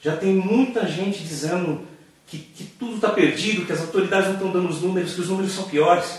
Já 0.00 0.16
tem 0.16 0.34
muita 0.34 0.86
gente 0.86 1.22
dizendo 1.24 1.82
que, 2.28 2.38
que 2.38 2.64
tudo 2.64 2.96
está 2.96 3.08
perdido, 3.08 3.64
que 3.64 3.72
as 3.72 3.80
autoridades 3.80 4.28
não 4.28 4.34
estão 4.34 4.52
dando 4.52 4.68
os 4.68 4.82
números, 4.82 5.14
que 5.14 5.20
os 5.20 5.28
números 5.28 5.52
são 5.52 5.64
piores. 5.64 6.18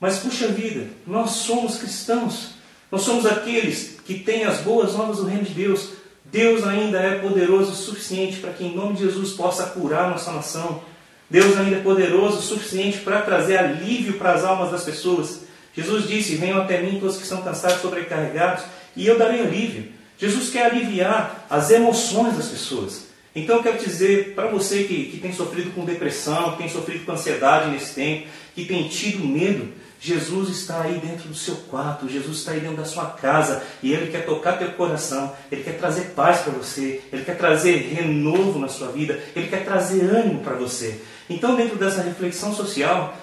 Mas, 0.00 0.18
puxa 0.18 0.48
vida, 0.48 0.88
nós 1.06 1.30
somos 1.30 1.76
cristãos. 1.76 2.54
Nós 2.90 3.02
somos 3.02 3.24
aqueles 3.24 4.00
que 4.04 4.18
têm 4.18 4.44
as 4.44 4.58
boas 4.60 4.94
novas 4.94 5.18
do 5.18 5.24
reino 5.24 5.44
de 5.44 5.54
Deus. 5.54 5.90
Deus 6.24 6.66
ainda 6.66 6.98
é 6.98 7.18
poderoso 7.18 7.72
o 7.72 7.76
suficiente 7.76 8.38
para 8.38 8.52
que, 8.52 8.64
em 8.64 8.74
nome 8.74 8.94
de 8.94 9.04
Jesus, 9.04 9.32
possa 9.32 9.66
curar 9.66 10.10
nossa 10.10 10.32
nação. 10.32 10.82
Deus 11.28 11.56
ainda 11.56 11.76
é 11.76 11.80
poderoso 11.80 12.38
o 12.38 12.42
suficiente 12.42 12.98
para 12.98 13.22
trazer 13.22 13.58
alívio 13.58 14.14
para 14.14 14.32
as 14.32 14.42
almas 14.42 14.72
das 14.72 14.82
pessoas. 14.82 15.42
Jesus 15.76 16.08
disse: 16.08 16.34
Venham 16.34 16.60
até 16.60 16.80
mim 16.82 16.98
todos 16.98 17.16
que 17.16 17.22
estão 17.22 17.42
cansados, 17.42 17.80
sobrecarregados, 17.80 18.64
e 18.96 19.06
eu 19.06 19.16
darei 19.16 19.40
alívio. 19.40 19.92
Jesus 20.18 20.50
quer 20.50 20.66
aliviar 20.66 21.46
as 21.48 21.70
emoções 21.70 22.36
das 22.36 22.48
pessoas. 22.48 23.09
Então 23.34 23.56
eu 23.56 23.62
quero 23.62 23.78
dizer 23.78 24.34
para 24.34 24.48
você 24.48 24.84
que, 24.84 25.04
que 25.04 25.18
tem 25.18 25.32
sofrido 25.32 25.72
com 25.74 25.84
depressão, 25.84 26.52
que 26.52 26.58
tem 26.58 26.68
sofrido 26.68 27.04
com 27.04 27.12
ansiedade 27.12 27.70
nesse 27.70 27.94
tempo, 27.94 28.26
que 28.54 28.64
tem 28.64 28.88
tido 28.88 29.24
medo, 29.24 29.72
Jesus 30.00 30.48
está 30.48 30.80
aí 30.80 30.98
dentro 30.98 31.28
do 31.28 31.34
seu 31.34 31.56
quarto, 31.56 32.08
Jesus 32.08 32.38
está 32.38 32.52
aí 32.52 32.60
dentro 32.60 32.78
da 32.78 32.86
sua 32.86 33.06
casa 33.06 33.62
e 33.82 33.92
Ele 33.92 34.10
quer 34.10 34.24
tocar 34.24 34.58
teu 34.58 34.72
coração, 34.72 35.32
Ele 35.52 35.62
quer 35.62 35.78
trazer 35.78 36.12
paz 36.16 36.40
para 36.40 36.52
você, 36.52 37.02
Ele 37.12 37.22
quer 37.22 37.36
trazer 37.36 37.76
renovo 37.94 38.58
na 38.58 38.68
sua 38.68 38.88
vida, 38.88 39.20
Ele 39.36 39.48
quer 39.48 39.64
trazer 39.64 40.00
ânimo 40.04 40.40
para 40.40 40.54
você. 40.54 41.00
Então, 41.28 41.54
dentro 41.54 41.76
dessa 41.76 42.00
reflexão 42.00 42.54
social, 42.54 43.14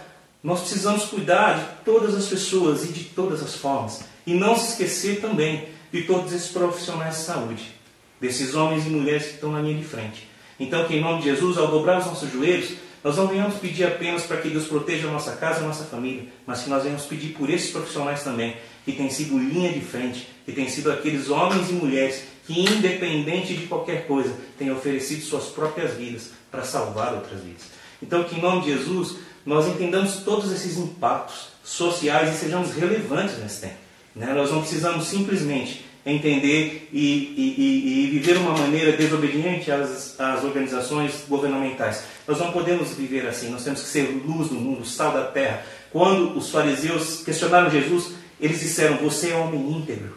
nós 0.44 0.62
precisamos 0.62 1.06
cuidar 1.06 1.58
de 1.58 1.84
todas 1.84 2.14
as 2.14 2.28
pessoas 2.28 2.84
e 2.86 2.94
de 2.94 3.06
todas 3.06 3.42
as 3.42 3.56
formas 3.56 4.02
e 4.26 4.34
não 4.34 4.58
se 4.58 4.72
esquecer 4.72 5.20
também 5.20 5.70
de 5.92 6.04
todos 6.04 6.32
esses 6.34 6.50
profissionais 6.50 7.16
de 7.16 7.22
saúde, 7.24 7.74
desses 8.20 8.56
homens 8.56 8.86
e 8.86 8.90
mulheres 8.90 9.28
que 9.28 9.34
estão 9.36 9.52
na 9.52 9.62
linha 9.62 9.78
de 9.78 9.84
frente. 9.84 10.28
Então, 10.60 10.86
que 10.86 10.96
em 10.96 11.02
nome 11.02 11.22
de 11.22 11.30
Jesus, 11.30 11.58
ao 11.58 11.68
dobrar 11.68 12.00
os 12.00 12.06
nossos 12.06 12.32
joelhos, 12.32 12.74
nós 13.04 13.16
não 13.16 13.28
venhamos 13.28 13.56
pedir 13.56 13.86
apenas 13.86 14.24
para 14.24 14.38
que 14.38 14.50
Deus 14.50 14.66
proteja 14.66 15.08
a 15.08 15.12
nossa 15.12 15.34
casa 15.34 15.60
a 15.60 15.68
nossa 15.68 15.86
família, 15.86 16.26
mas 16.46 16.64
que 16.64 16.70
nós 16.70 16.84
venhamos 16.84 17.06
pedir 17.06 17.30
por 17.30 17.50
esses 17.50 17.72
profissionais 17.72 18.24
também, 18.24 18.58
que 18.84 18.92
têm 18.92 19.10
sido 19.10 19.38
linha 19.38 19.72
de 19.72 19.82
frente, 19.82 20.28
que 20.46 20.52
têm 20.52 20.68
sido 20.68 20.92
aqueles 20.92 21.30
homens 21.30 21.70
e 21.70 21.74
mulheres 21.74 22.24
que, 22.46 22.60
independente 22.60 23.56
de 23.56 23.68
qualquer 23.68 24.08
coisa, 24.08 24.34
têm 24.58 24.72
oferecido 24.72 25.22
suas 25.22 25.46
próprias 25.46 25.94
vidas 25.94 26.32
para 26.50 26.64
salvar 26.64 27.14
outras 27.14 27.42
vidas. 27.42 27.64
Então, 28.02 28.24
que 28.24 28.36
em 28.36 28.42
nome 28.42 28.62
de 28.64 28.74
Jesus, 28.74 29.18
nós 29.46 29.68
entendamos 29.68 30.18
todos 30.18 30.52
esses 30.52 30.78
impactos 30.78 31.50
sociais 31.64 32.36
e 32.36 32.38
sejamos 32.38 32.74
relevantes 32.74 33.38
nesse 33.38 33.62
tempo. 33.62 33.78
Né? 34.16 34.34
Nós 34.34 34.52
não 34.52 34.62
precisamos 34.62 35.08
simplesmente 35.08 35.86
entender 36.12 36.88
e, 36.94 37.00
e, 37.00 38.06
e, 38.06 38.08
viver 38.12 38.38
uma 38.38 38.58
maneira 38.58 38.94
desobediente 38.94 39.70
às, 39.70 40.18
às 40.20 40.44
organizações 40.44 41.26
governamentais. 41.28 42.04
Nós 42.26 42.40
não 42.40 42.52
podemos 42.52 42.94
viver 42.94 43.28
assim, 43.28 43.50
nós 43.50 43.64
temos 43.64 43.82
que 43.82 43.88
ser 43.88 44.22
luz 44.26 44.48
do 44.48 44.56
mundo, 44.56 44.86
sal 44.86 45.12
da 45.12 45.26
terra. 45.26 45.64
Quando 45.92 46.38
os 46.38 46.50
fariseus 46.50 47.24
questionaram 47.24 47.70
Jesus, 47.70 48.14
eles 48.40 48.60
disseram: 48.60 48.98
Você 48.98 49.32
é 49.32 49.36
homem 49.36 49.60
íntegro. 49.60 50.16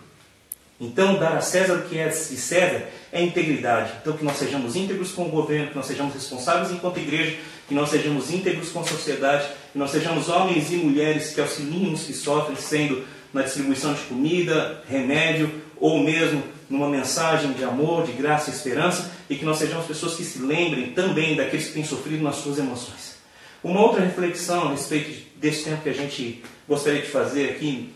Então, 0.81 1.19
dar 1.19 1.37
a 1.37 1.41
César 1.43 1.75
o 1.75 1.89
que 1.89 1.99
é 1.99 2.09
de 2.09 2.15
César 2.15 2.85
é 3.13 3.23
integridade. 3.23 3.93
Então, 4.01 4.17
que 4.17 4.25
nós 4.25 4.37
sejamos 4.37 4.77
íntegros 4.77 5.13
com 5.13 5.27
o 5.27 5.29
governo, 5.29 5.71
que 5.71 5.77
nós 5.77 5.87
sejamos 5.87 6.15
responsáveis 6.15 6.71
enquanto 6.71 6.99
igreja, 6.99 7.37
que 7.69 7.75
nós 7.75 7.91
sejamos 7.91 8.33
íntegros 8.33 8.71
com 8.71 8.81
a 8.81 8.85
sociedade, 8.85 9.47
que 9.73 9.79
nós 9.79 9.91
sejamos 9.91 10.29
homens 10.29 10.73
e 10.73 10.77
mulheres 10.77 11.35
que 11.35 11.41
auxiliem 11.41 11.93
os 11.93 12.05
que 12.05 12.15
sofrem, 12.15 12.57
sendo 12.57 13.05
na 13.33 13.43
distribuição 13.43 13.93
de 13.93 14.01
comida, 14.03 14.83
remédio 14.89 15.51
ou 15.81 15.99
mesmo 15.99 16.43
numa 16.69 16.89
mensagem 16.89 17.53
de 17.55 17.65
amor, 17.65 18.07
de 18.07 18.13
graça 18.13 18.51
e 18.51 18.55
esperança, 18.55 19.11
e 19.29 19.35
que 19.35 19.45
nós 19.45 19.59
sejamos 19.59 19.87
pessoas 19.87 20.15
que 20.15 20.23
se 20.23 20.39
lembrem 20.39 20.93
também 20.93 21.35
daqueles 21.35 21.69
que 21.69 21.73
têm 21.73 21.85
sofrido 21.85 22.23
nas 22.23 22.37
suas 22.37 22.59
emoções. 22.59 23.17
Uma 23.65 23.81
outra 23.81 24.05
reflexão 24.05 24.69
a 24.69 24.71
respeito 24.71 25.29
desse 25.37 25.65
tempo 25.65 25.83
que 25.83 25.89
a 25.89 25.95
gente 25.95 26.45
gostaria 26.69 27.01
de 27.01 27.09
fazer 27.09 27.51
aqui 27.51 27.93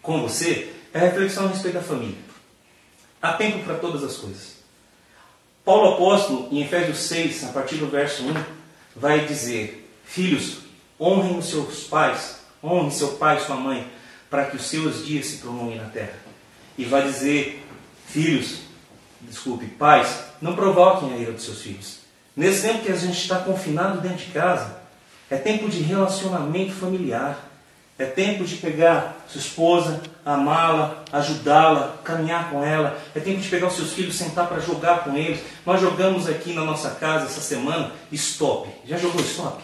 com 0.00 0.22
você 0.22 0.72
é 0.92 0.98
a 0.98 1.02
reflexão 1.02 1.46
a 1.46 1.48
respeito 1.48 1.74
da 1.74 1.82
família. 1.82 2.16
Há 3.20 3.32
tempo 3.34 3.64
para 3.64 3.74
todas 3.76 4.02
as 4.02 4.16
coisas. 4.16 4.54
Paulo 5.64 5.94
apóstolo, 5.94 6.48
em 6.50 6.62
Efésios 6.62 6.98
6, 6.98 7.44
a 7.44 7.48
partir 7.48 7.76
do 7.76 7.86
verso 7.86 8.22
1, 8.22 8.34
vai 8.94 9.24
dizer: 9.24 9.88
Filhos, 10.04 10.58
honrem 11.00 11.38
os 11.38 11.46
seus 11.46 11.84
pais, 11.84 12.40
honrem 12.62 12.90
seu 12.90 13.12
pai 13.12 13.38
e 13.38 13.40
sua 13.40 13.56
mãe, 13.56 13.90
para 14.28 14.46
que 14.46 14.56
os 14.56 14.64
seus 14.64 15.06
dias 15.06 15.26
se 15.26 15.38
prolonguem 15.38 15.78
na 15.78 15.88
terra 15.88 16.23
e 16.76 16.84
vai 16.84 17.02
dizer: 17.02 17.66
Filhos, 18.06 18.60
desculpe, 19.22 19.66
pais, 19.66 20.24
não 20.40 20.54
provoquem 20.54 21.12
a 21.12 21.16
ira 21.16 21.32
dos 21.32 21.44
seus 21.44 21.62
filhos. 21.62 21.98
Nesse 22.36 22.62
tempo 22.62 22.84
que 22.84 22.92
a 22.92 22.96
gente 22.96 23.18
está 23.18 23.38
confinado 23.38 24.00
dentro 24.00 24.18
de 24.18 24.32
casa, 24.32 24.76
é 25.30 25.36
tempo 25.36 25.68
de 25.68 25.80
relacionamento 25.82 26.72
familiar. 26.72 27.50
É 27.96 28.04
tempo 28.04 28.44
de 28.44 28.56
pegar 28.56 29.24
sua 29.28 29.40
esposa, 29.40 30.02
amá-la, 30.26 31.04
ajudá-la, 31.12 31.96
caminhar 32.02 32.50
com 32.50 32.64
ela. 32.64 32.98
É 33.14 33.20
tempo 33.20 33.40
de 33.40 33.48
pegar 33.48 33.68
os 33.68 33.74
seus 33.74 33.92
filhos, 33.92 34.16
sentar 34.16 34.48
para 34.48 34.58
jogar 34.58 35.04
com 35.04 35.16
eles. 35.16 35.40
Nós 35.64 35.80
jogamos 35.80 36.28
aqui 36.28 36.52
na 36.52 36.64
nossa 36.64 36.90
casa 36.90 37.26
essa 37.26 37.40
semana 37.40 37.92
stop. 38.10 38.68
Já 38.84 38.98
jogou 38.98 39.20
stop? 39.20 39.62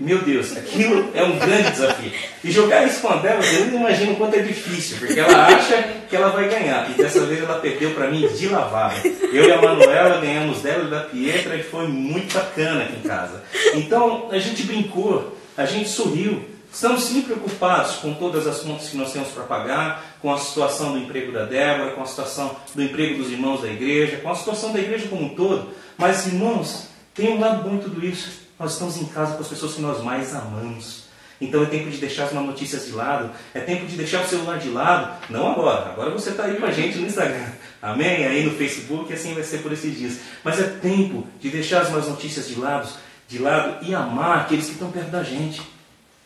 Meu 0.00 0.22
Deus, 0.22 0.56
aquilo 0.56 1.10
é 1.12 1.24
um 1.24 1.38
grande 1.38 1.72
desafio. 1.72 2.12
E 2.44 2.52
jogar 2.52 2.86
isso 2.86 3.00
com 3.00 3.08
a 3.08 3.16
dela, 3.16 3.44
eu 3.44 3.66
não 3.66 3.80
imagino 3.80 4.12
o 4.12 4.16
quanto 4.16 4.36
é 4.36 4.42
difícil, 4.42 4.96
porque 4.98 5.18
ela 5.18 5.46
acha 5.46 5.82
que 6.08 6.14
ela 6.14 6.28
vai 6.28 6.48
ganhar. 6.48 6.88
E 6.88 6.94
dessa 6.94 7.26
vez 7.26 7.42
ela 7.42 7.58
perdeu 7.58 7.90
para 7.90 8.08
mim 8.08 8.28
de 8.28 8.48
lavada. 8.48 8.94
Eu 9.32 9.48
e 9.48 9.52
a 9.52 9.60
Manuela 9.60 10.20
ganhamos 10.20 10.62
dela 10.62 10.84
e 10.84 10.90
da 10.90 11.00
Pietra 11.00 11.56
e 11.56 11.64
foi 11.64 11.88
muito 11.88 12.32
bacana 12.32 12.84
aqui 12.84 12.96
em 12.96 13.08
casa. 13.08 13.42
Então 13.74 14.28
a 14.30 14.38
gente 14.38 14.62
brincou, 14.62 15.36
a 15.56 15.64
gente 15.64 15.88
sorriu. 15.88 16.44
Estamos 16.72 17.02
sim 17.04 17.22
preocupados 17.22 17.96
com 17.96 18.14
todas 18.14 18.46
as 18.46 18.60
contas 18.60 18.90
que 18.90 18.96
nós 18.96 19.12
temos 19.12 19.30
para 19.30 19.42
pagar, 19.44 20.16
com 20.22 20.32
a 20.32 20.38
situação 20.38 20.92
do 20.92 20.98
emprego 20.98 21.32
da 21.32 21.44
Débora, 21.44 21.92
com 21.92 22.02
a 22.02 22.06
situação 22.06 22.54
do 22.72 22.82
emprego 22.82 23.16
dos 23.16 23.32
irmãos 23.32 23.62
da 23.62 23.68
igreja, 23.68 24.18
com 24.18 24.30
a 24.30 24.34
situação 24.36 24.72
da 24.72 24.78
igreja 24.78 25.08
como 25.08 25.24
um 25.24 25.30
todo. 25.30 25.70
Mas, 25.96 26.26
irmãos, 26.26 26.88
tem 27.14 27.30
um 27.30 27.40
lado 27.40 27.64
bom 27.64 27.76
em 27.76 27.78
tudo 27.78 28.04
isso. 28.06 28.47
Nós 28.58 28.72
estamos 28.72 28.96
em 28.96 29.04
casa 29.06 29.34
com 29.34 29.42
as 29.42 29.48
pessoas 29.48 29.74
que 29.74 29.80
nós 29.80 30.02
mais 30.02 30.34
amamos. 30.34 31.04
Então 31.40 31.62
é 31.62 31.66
tempo 31.66 31.88
de 31.88 31.98
deixar 31.98 32.24
as 32.24 32.32
más 32.32 32.44
notícias 32.44 32.86
de 32.86 32.92
lado, 32.92 33.30
é 33.54 33.60
tempo 33.60 33.86
de 33.86 33.96
deixar 33.96 34.24
o 34.24 34.26
celular 34.26 34.58
de 34.58 34.68
lado. 34.70 35.16
Não 35.30 35.52
agora, 35.52 35.92
agora 35.92 36.10
você 36.10 36.30
está 36.30 36.44
aí 36.44 36.56
com 36.56 36.66
a 36.66 36.72
gente 36.72 36.98
no 36.98 37.06
Instagram, 37.06 37.46
amém? 37.80 38.26
Aí 38.26 38.42
no 38.42 38.50
Facebook, 38.50 39.12
assim 39.12 39.34
vai 39.34 39.44
ser 39.44 39.58
por 39.58 39.72
esses 39.72 39.96
dias. 39.96 40.18
Mas 40.42 40.58
é 40.58 40.64
tempo 40.64 41.24
de 41.40 41.48
deixar 41.48 41.82
as 41.82 41.90
más 41.90 42.08
notícias 42.08 42.48
de 42.48 42.58
lado, 42.58 42.88
de 43.28 43.38
lado 43.38 43.86
e 43.86 43.94
amar 43.94 44.40
aqueles 44.40 44.66
que 44.66 44.72
estão 44.72 44.90
perto 44.90 45.10
da 45.10 45.22
gente. 45.22 45.62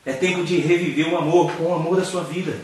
É 0.06 0.14
tempo 0.14 0.42
de 0.44 0.56
reviver 0.56 1.12
o 1.12 1.18
amor 1.18 1.52
com 1.52 1.64
o 1.64 1.74
amor 1.74 1.96
da 1.96 2.04
sua 2.04 2.22
vida. 2.24 2.56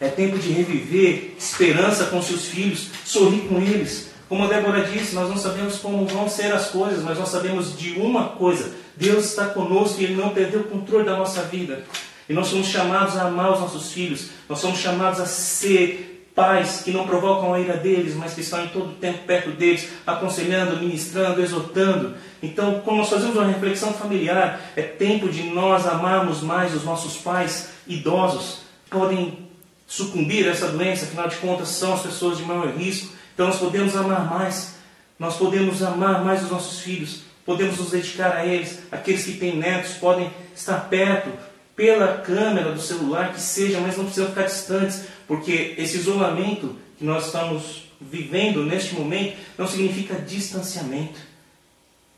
É 0.00 0.08
tempo 0.08 0.38
de 0.38 0.50
reviver 0.50 1.34
esperança 1.38 2.06
com 2.06 2.22
seus 2.22 2.46
filhos, 2.46 2.88
sorrir 3.04 3.42
com 3.42 3.60
eles. 3.60 4.10
Como 4.30 4.44
a 4.44 4.46
Débora 4.46 4.84
disse, 4.84 5.14
nós 5.14 5.28
não 5.28 5.36
sabemos 5.36 5.78
como 5.78 6.06
vão 6.06 6.28
ser 6.28 6.52
as 6.52 6.68
coisas, 6.70 7.02
mas 7.02 7.18
nós 7.18 7.28
sabemos 7.28 7.76
de 7.76 7.98
uma 8.00 8.28
coisa: 8.28 8.72
Deus 9.00 9.24
está 9.24 9.46
conosco 9.46 9.98
e 9.98 10.04
Ele 10.04 10.14
não 10.14 10.28
perdeu 10.28 10.60
o 10.60 10.64
controle 10.64 11.06
da 11.06 11.16
nossa 11.16 11.42
vida. 11.44 11.84
E 12.28 12.34
nós 12.34 12.48
somos 12.48 12.66
chamados 12.68 13.16
a 13.16 13.22
amar 13.22 13.50
os 13.54 13.60
nossos 13.60 13.90
filhos, 13.90 14.28
nós 14.46 14.60
somos 14.60 14.78
chamados 14.78 15.18
a 15.18 15.26
ser 15.26 16.30
pais 16.34 16.82
que 16.84 16.92
não 16.92 17.06
provocam 17.06 17.54
a 17.54 17.58
ira 17.58 17.78
deles, 17.78 18.14
mas 18.14 18.34
que 18.34 18.42
estão 18.42 18.62
em 18.62 18.68
todo 18.68 18.90
o 18.90 18.94
tempo 18.94 19.20
perto 19.26 19.52
deles, 19.52 19.88
aconselhando, 20.06 20.76
ministrando, 20.76 21.42
exortando. 21.42 22.14
Então, 22.42 22.82
quando 22.84 22.98
nós 22.98 23.08
fazemos 23.08 23.34
uma 23.34 23.46
reflexão 23.46 23.92
familiar, 23.94 24.60
é 24.76 24.82
tempo 24.82 25.30
de 25.30 25.44
nós 25.44 25.86
amarmos 25.86 26.42
mais 26.42 26.74
os 26.74 26.84
nossos 26.84 27.16
pais 27.16 27.70
idosos. 27.86 28.60
Podem 28.90 29.48
sucumbir 29.86 30.46
a 30.46 30.50
essa 30.50 30.68
doença, 30.68 31.06
afinal 31.06 31.26
de 31.26 31.36
contas, 31.36 31.68
são 31.68 31.94
as 31.94 32.02
pessoas 32.02 32.36
de 32.36 32.44
maior 32.44 32.68
risco. 32.76 33.12
Então, 33.34 33.46
nós 33.46 33.58
podemos 33.58 33.96
amar 33.96 34.28
mais, 34.28 34.76
nós 35.18 35.36
podemos 35.36 35.82
amar 35.82 36.22
mais 36.22 36.44
os 36.44 36.50
nossos 36.50 36.80
filhos 36.80 37.29
podemos 37.50 37.78
nos 37.78 37.90
dedicar 37.90 38.36
a 38.36 38.46
eles. 38.46 38.78
Aqueles 38.92 39.24
que 39.24 39.32
têm 39.32 39.56
netos 39.56 39.94
podem 39.94 40.30
estar 40.54 40.88
perto 40.88 41.28
pela 41.74 42.18
câmera 42.18 42.70
do 42.70 42.80
celular, 42.80 43.32
que 43.32 43.40
seja, 43.40 43.80
mas 43.80 43.96
não 43.96 44.04
precisam 44.04 44.28
ficar 44.28 44.44
distantes, 44.44 45.06
porque 45.26 45.74
esse 45.76 45.96
isolamento 45.96 46.76
que 46.96 47.04
nós 47.04 47.26
estamos 47.26 47.90
vivendo 48.00 48.64
neste 48.64 48.94
momento 48.94 49.36
não 49.58 49.66
significa 49.66 50.14
distanciamento. 50.14 51.18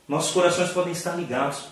Nossos 0.06 0.32
corações 0.32 0.70
podem 0.70 0.92
estar 0.92 1.16
ligados. 1.16 1.62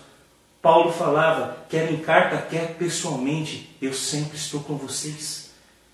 Paulo 0.59 0.91
falava, 0.91 1.57
quer 1.69 1.91
em 1.91 1.97
carta, 1.97 2.37
quer 2.37 2.75
pessoalmente, 2.77 3.69
eu 3.79 3.93
sempre 3.93 4.37
estou 4.37 4.61
com 4.61 4.75
vocês. 4.75 5.51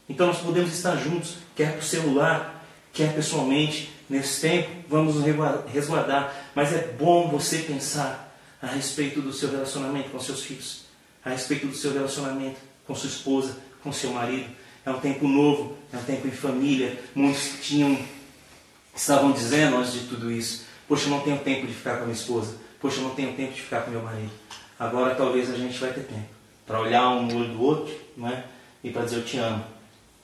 Então 0.08 0.28
nós 0.28 0.38
podemos 0.38 0.74
estar 0.74 0.96
juntos, 0.96 1.36
quer 1.54 1.74
por 1.74 1.84
celular, 1.84 2.66
quer 2.94 3.14
pessoalmente, 3.14 3.90
nesse 4.10 4.42
tempo, 4.42 4.70
vamos 4.90 5.16
nos 5.16 5.26
resguardar. 5.68 6.34
Mas 6.56 6.74
é 6.74 6.96
bom 7.00 7.30
você 7.30 7.60
pensar 7.60 8.36
a 8.62 8.68
respeito 8.68 9.22
do 9.22 9.34
seu 9.34 9.52
relacionamento 9.52 10.10
com 10.10 10.20
seus 10.20 10.44
filhos, 10.44 10.86
a 11.24 11.30
respeito 11.30 11.68
do 11.68 11.76
seu 11.76 11.94
relacionamento 11.94 12.60
com 12.86 12.96
sua 12.96 13.10
esposa, 13.10 13.58
com 13.84 13.92
seu 13.92 14.12
marido. 14.12 14.50
É 14.86 14.90
um 14.90 15.00
tempo 15.00 15.28
novo, 15.28 15.78
é 15.92 15.98
um 15.98 16.04
tempo 16.04 16.28
em 16.28 16.32
família. 16.32 16.98
Muitos 17.14 17.60
tinham, 17.62 18.00
estavam 18.96 19.32
dizendo 19.32 19.78
antes 19.78 19.94
de 19.94 20.00
tudo 20.08 20.32
isso: 20.32 20.66
Poxa, 20.88 21.08
eu 21.08 21.12
não 21.12 21.20
tenho 21.20 21.40
tempo 21.40 21.68
de 21.68 21.74
ficar 21.74 21.98
com 21.98 22.04
a 22.04 22.06
minha 22.06 22.16
esposa. 22.16 22.56
Poxa, 22.80 23.00
eu 23.00 23.04
não 23.04 23.16
tenho 23.16 23.34
tempo 23.36 23.54
de 23.54 23.62
ficar 23.62 23.82
com 23.82 23.92
meu 23.92 24.02
marido. 24.02 24.32
Agora 24.80 25.16
talvez 25.16 25.50
a 25.50 25.58
gente 25.58 25.78
vai 25.78 25.92
ter 25.92 26.06
tempo 26.06 26.38
para 26.66 26.80
olhar 26.80 27.10
um 27.10 27.26
no 27.26 27.40
olho 27.40 27.50
do 27.54 27.62
outro 27.62 27.96
não 28.16 28.28
é? 28.28 28.44
e 28.84 28.92
para 28.92 29.04
dizer 29.04 29.18
eu 29.18 29.26
te 29.26 29.38
amo. 29.38 29.64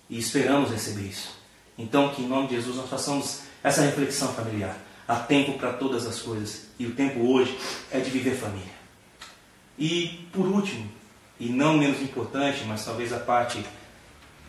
E 0.10 0.20
esperamos 0.20 0.70
receber 0.70 1.08
isso. 1.08 1.36
Então, 1.78 2.10
que 2.10 2.22
em 2.22 2.28
nome 2.28 2.48
de 2.48 2.56
Jesus 2.56 2.76
nós 2.76 2.90
façamos 2.90 3.42
essa 3.64 3.82
reflexão 3.82 4.34
familiar. 4.34 4.78
Há 5.08 5.16
tempo 5.16 5.54
para 5.54 5.74
todas 5.74 6.06
as 6.06 6.20
coisas. 6.20 6.68
E 6.78 6.86
o 6.86 6.94
tempo 6.94 7.22
hoje 7.22 7.58
é 7.92 8.00
de 8.00 8.10
viver 8.10 8.36
família. 8.36 8.74
E 9.80 10.28
por 10.32 10.46
último, 10.46 10.90
e 11.40 11.50
não 11.50 11.78
menos 11.78 12.02
importante, 12.02 12.64
mas 12.66 12.86
talvez 12.86 13.12
a 13.14 13.20
parte 13.20 13.64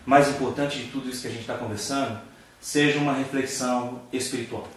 mais 0.04 0.28
importante 0.28 0.78
de 0.78 0.90
tudo 0.90 1.08
isso 1.08 1.22
que 1.22 1.28
a 1.28 1.30
gente 1.30 1.40
está 1.40 1.56
conversando, 1.56 2.20
seja 2.60 2.98
uma 2.98 3.14
reflexão 3.14 4.02
espiritual. 4.12 4.68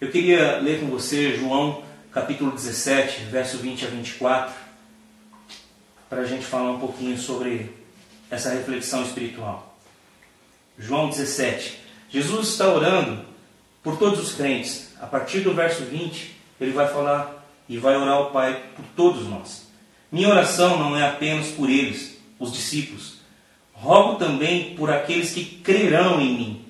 Eu 0.00 0.10
queria 0.10 0.58
ler 0.58 0.80
com 0.80 0.86
você 0.86 1.36
João 1.36 1.82
capítulo 2.12 2.52
17, 2.52 3.24
verso 3.24 3.58
20 3.58 3.84
a 3.84 3.88
24, 3.88 4.54
para 6.08 6.22
a 6.22 6.24
gente 6.24 6.44
falar 6.44 6.72
um 6.72 6.80
pouquinho 6.80 7.18
sobre 7.18 7.70
essa 8.30 8.50
reflexão 8.50 9.02
espiritual. 9.02 9.78
João 10.78 11.10
17. 11.10 11.78
Jesus 12.08 12.48
está 12.48 12.68
orando 12.68 13.27
por 13.88 13.96
todos 13.96 14.20
os 14.20 14.34
crentes. 14.34 14.90
A 15.00 15.06
partir 15.06 15.40
do 15.40 15.54
verso 15.54 15.82
20, 15.82 16.36
ele 16.60 16.72
vai 16.72 16.86
falar 16.88 17.42
e 17.66 17.78
vai 17.78 17.96
orar 17.96 18.16
ao 18.16 18.30
Pai 18.30 18.64
por 18.76 18.84
todos 18.94 19.26
nós. 19.26 19.66
Minha 20.12 20.28
oração 20.28 20.78
não 20.78 20.94
é 20.94 21.08
apenas 21.08 21.46
por 21.52 21.70
eles, 21.70 22.18
os 22.38 22.52
discípulos. 22.52 23.14
Rogo 23.72 24.16
também 24.16 24.74
por 24.74 24.90
aqueles 24.90 25.32
que 25.32 25.42
crerão 25.42 26.20
em 26.20 26.36
mim, 26.36 26.64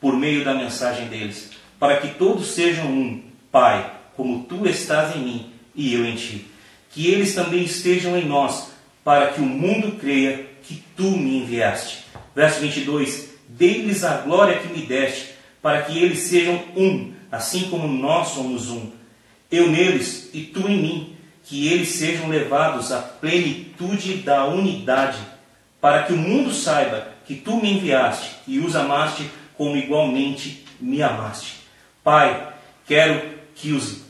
por 0.00 0.16
meio 0.16 0.44
da 0.44 0.54
mensagem 0.54 1.06
deles, 1.06 1.52
para 1.78 1.98
que 1.98 2.08
todos 2.08 2.48
sejam 2.48 2.86
um, 2.86 3.22
Pai, 3.52 3.88
como 4.16 4.42
tu 4.42 4.66
estás 4.66 5.14
em 5.14 5.20
mim 5.20 5.52
e 5.72 5.94
eu 5.94 6.04
em 6.04 6.16
ti. 6.16 6.48
Que 6.90 7.06
eles 7.12 7.32
também 7.32 7.62
estejam 7.62 8.18
em 8.18 8.24
nós, 8.24 8.72
para 9.04 9.28
que 9.28 9.40
o 9.40 9.46
mundo 9.46 10.00
creia 10.00 10.48
que 10.64 10.82
tu 10.96 11.04
me 11.04 11.42
enviaste. 11.42 12.06
Verso 12.34 12.58
22: 12.58 13.28
Dei-lhes 13.48 14.02
a 14.02 14.16
glória 14.16 14.58
que 14.58 14.66
me 14.66 14.84
deste, 14.84 15.35
para 15.66 15.82
que 15.82 15.98
eles 15.98 16.20
sejam 16.20 16.62
um, 16.76 17.12
assim 17.28 17.68
como 17.68 17.88
nós 17.88 18.28
somos 18.28 18.70
um. 18.70 18.88
Eu 19.50 19.68
neles 19.68 20.30
e 20.32 20.42
tu 20.42 20.60
em 20.68 20.80
mim 20.80 21.16
que 21.42 21.66
eles 21.66 21.88
sejam 21.88 22.28
levados 22.28 22.92
à 22.92 23.00
plenitude 23.00 24.18
da 24.18 24.44
unidade, 24.46 25.18
para 25.80 26.04
que 26.04 26.12
o 26.12 26.16
mundo 26.16 26.52
saiba 26.52 27.08
que 27.26 27.34
tu 27.34 27.56
me 27.56 27.72
enviaste 27.72 28.36
e 28.46 28.60
os 28.60 28.76
amaste 28.76 29.28
como 29.56 29.76
igualmente 29.76 30.64
me 30.80 31.02
amaste. 31.02 31.56
Pai, 32.04 32.46
quero 32.86 33.28
que 33.56 33.72
os 33.72 34.02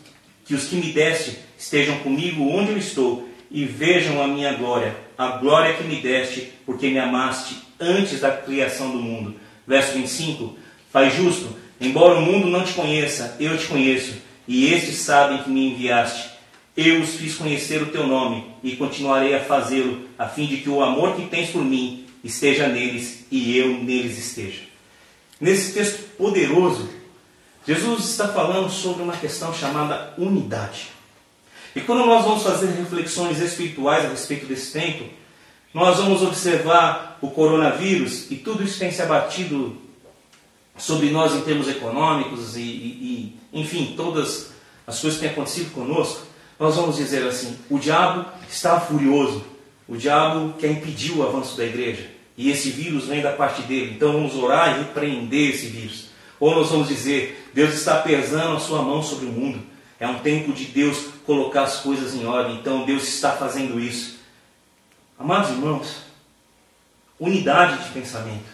que, 0.45 0.55
os 0.55 0.65
que 0.65 0.77
me 0.77 0.93
deste 0.93 1.39
estejam 1.57 2.01
comigo 2.01 2.47
onde 2.51 2.73
eu 2.73 2.77
estou 2.77 3.31
e 3.51 3.65
vejam 3.65 4.23
a 4.23 4.29
minha 4.29 4.53
glória, 4.53 4.95
a 5.17 5.39
glória 5.39 5.73
que 5.73 5.85
me 5.85 6.03
deste, 6.03 6.53
porque 6.67 6.91
me 6.91 6.99
amaste 6.99 7.57
antes 7.81 8.21
da 8.21 8.31
criação 8.31 8.91
do 8.91 8.99
mundo. 8.99 9.41
Verso 9.67 9.95
25: 9.95 10.66
Pai 10.97 11.11
justo, 11.11 11.55
embora 11.79 12.19
o 12.19 12.23
mundo 12.23 12.47
não 12.47 12.65
te 12.65 12.73
conheça, 12.73 13.37
eu 13.39 13.59
te 13.59 13.67
conheço, 13.67 14.15
e 14.49 14.73
estes 14.73 14.97
sabem 14.97 15.43
que 15.43 15.51
me 15.51 15.69
enviaste. 15.69 16.31
Eu 16.75 17.03
os 17.03 17.17
fiz 17.17 17.35
conhecer 17.35 17.83
o 17.83 17.93
teu 17.93 18.07
nome 18.07 18.47
e 18.65 18.77
continuarei 18.77 19.35
a 19.35 19.45
fazê-lo, 19.45 20.09
a 20.19 20.27
fim 20.27 20.47
de 20.47 20.57
que 20.57 20.71
o 20.71 20.83
amor 20.83 21.15
que 21.15 21.27
tens 21.27 21.51
por 21.51 21.63
mim 21.63 22.07
esteja 22.25 22.67
neles 22.67 23.27
e 23.31 23.59
eu 23.59 23.77
neles 23.77 24.17
esteja. 24.17 24.63
Nesse 25.39 25.75
texto 25.75 26.17
poderoso, 26.17 26.89
Jesus 27.69 28.09
está 28.09 28.29
falando 28.29 28.71
sobre 28.71 29.03
uma 29.03 29.19
questão 29.19 29.53
chamada 29.53 30.15
unidade. 30.17 30.89
E 31.75 31.83
quando 31.83 32.07
nós 32.07 32.25
vamos 32.25 32.43
fazer 32.43 32.69
reflexões 32.69 33.39
espirituais 33.39 34.07
a 34.07 34.09
respeito 34.09 34.47
desse 34.47 34.73
tempo, 34.73 35.05
nós 35.75 35.99
vamos 35.99 36.23
observar 36.23 37.19
o 37.21 37.29
coronavírus 37.29 38.31
e 38.31 38.37
tudo 38.37 38.65
isso 38.65 38.79
tem 38.79 38.91
se 38.91 39.03
abatido 39.03 39.85
sobre 40.77 41.11
nós 41.11 41.35
em 41.35 41.41
termos 41.41 41.69
econômicos 41.69 42.57
e, 42.57 42.61
e, 42.61 43.39
e 43.53 43.61
enfim, 43.61 43.95
todas 43.97 44.51
as 44.87 45.01
coisas 45.01 45.19
que 45.19 45.25
têm 45.25 45.33
acontecido 45.33 45.73
conosco 45.73 46.27
nós 46.59 46.77
vamos 46.77 46.97
dizer 46.97 47.27
assim: 47.27 47.57
o 47.69 47.79
diabo 47.79 48.27
está 48.49 48.81
furioso, 48.81 49.45
o 49.87 49.97
diabo 49.97 50.55
quer 50.59 50.71
impedir 50.71 51.13
o 51.13 51.23
avanço 51.23 51.57
da 51.57 51.65
igreja, 51.65 52.11
e 52.37 52.51
esse 52.51 52.71
vírus 52.71 53.07
vem 53.07 53.23
da 53.23 53.33
parte 53.33 53.63
dele, 53.63 53.95
então 53.95 54.13
vamos 54.13 54.35
orar 54.35 54.77
e 54.77 54.79
repreender 54.85 55.55
esse 55.55 55.67
vírus. 55.67 56.07
Ou 56.41 56.55
nós 56.55 56.71
vamos 56.71 56.89
dizer: 56.89 57.51
Deus 57.53 57.75
está 57.75 58.01
pesando 58.01 58.57
a 58.57 58.61
sua 58.61 58.83
mão 58.83 59.03
sobre 59.03 59.27
o 59.27 59.33
mundo, 59.33 59.63
é 60.01 60.07
um 60.07 60.19
tempo 60.19 60.53
de 60.53 60.65
Deus 60.65 61.09
colocar 61.27 61.63
as 61.63 61.81
coisas 61.81 62.15
em 62.15 62.25
ordem, 62.25 62.57
então 62.57 62.87
Deus 62.87 63.07
está 63.07 63.33
fazendo 63.33 63.79
isso. 63.79 64.17
Amados 65.19 65.51
irmãos, 65.51 65.97
unidade 67.19 67.85
de 67.85 67.91
pensamento, 67.91 68.45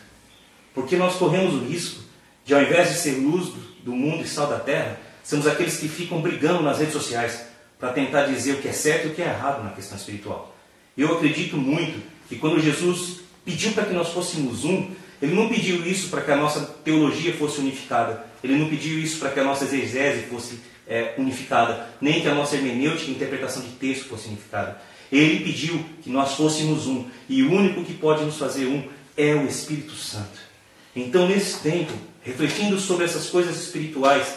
porque 0.74 0.96
nós 0.96 1.16
corremos 1.16 1.54
o 1.54 1.64
risco 1.64 2.01
de, 2.44 2.54
ao 2.54 2.62
invés 2.62 2.90
de 2.90 2.94
ser 2.96 3.12
luz 3.12 3.52
do 3.84 3.92
mundo 3.92 4.22
e 4.22 4.28
sal 4.28 4.46
da 4.46 4.58
terra, 4.58 4.98
sermos 5.22 5.46
aqueles 5.46 5.76
que 5.76 5.88
ficam 5.88 6.20
brigando 6.20 6.62
nas 6.62 6.78
redes 6.78 6.92
sociais 6.92 7.46
para 7.78 7.92
tentar 7.92 8.26
dizer 8.26 8.54
o 8.54 8.58
que 8.58 8.68
é 8.68 8.72
certo 8.72 9.08
e 9.08 9.10
o 9.10 9.14
que 9.14 9.22
é 9.22 9.26
errado 9.26 9.62
na 9.64 9.70
questão 9.70 9.96
espiritual. 9.96 10.54
Eu 10.96 11.14
acredito 11.14 11.56
muito 11.56 12.02
que 12.28 12.36
quando 12.36 12.60
Jesus 12.60 13.20
pediu 13.44 13.72
para 13.72 13.84
que 13.84 13.92
nós 13.92 14.12
fôssemos 14.12 14.64
um, 14.64 14.90
ele 15.20 15.34
não 15.34 15.48
pediu 15.48 15.86
isso 15.86 16.08
para 16.08 16.20
que 16.20 16.30
a 16.30 16.36
nossa 16.36 16.60
teologia 16.84 17.32
fosse 17.32 17.60
unificada, 17.60 18.24
ele 18.42 18.56
não 18.56 18.68
pediu 18.68 18.98
isso 18.98 19.18
para 19.18 19.30
que 19.30 19.40
a 19.40 19.44
nossa 19.44 19.64
exegese 19.64 20.26
fosse 20.26 20.60
é, 20.86 21.14
unificada, 21.16 21.88
nem 22.00 22.20
que 22.20 22.28
a 22.28 22.34
nossa 22.34 22.56
hermenêutica 22.56 23.10
e 23.10 23.14
interpretação 23.14 23.62
de 23.62 23.70
texto 23.70 24.08
fosse 24.08 24.28
unificada. 24.28 24.80
Ele 25.10 25.44
pediu 25.44 25.84
que 26.02 26.10
nós 26.10 26.34
fôssemos 26.34 26.86
um, 26.86 27.06
e 27.28 27.42
o 27.42 27.52
único 27.52 27.84
que 27.84 27.94
pode 27.94 28.24
nos 28.24 28.36
fazer 28.36 28.66
um 28.66 28.88
é 29.16 29.34
o 29.34 29.46
Espírito 29.46 29.92
Santo. 29.92 30.51
Então, 30.94 31.26
nesse 31.26 31.60
tempo, 31.60 31.92
refletindo 32.22 32.78
sobre 32.78 33.04
essas 33.04 33.28
coisas 33.30 33.56
espirituais, 33.56 34.34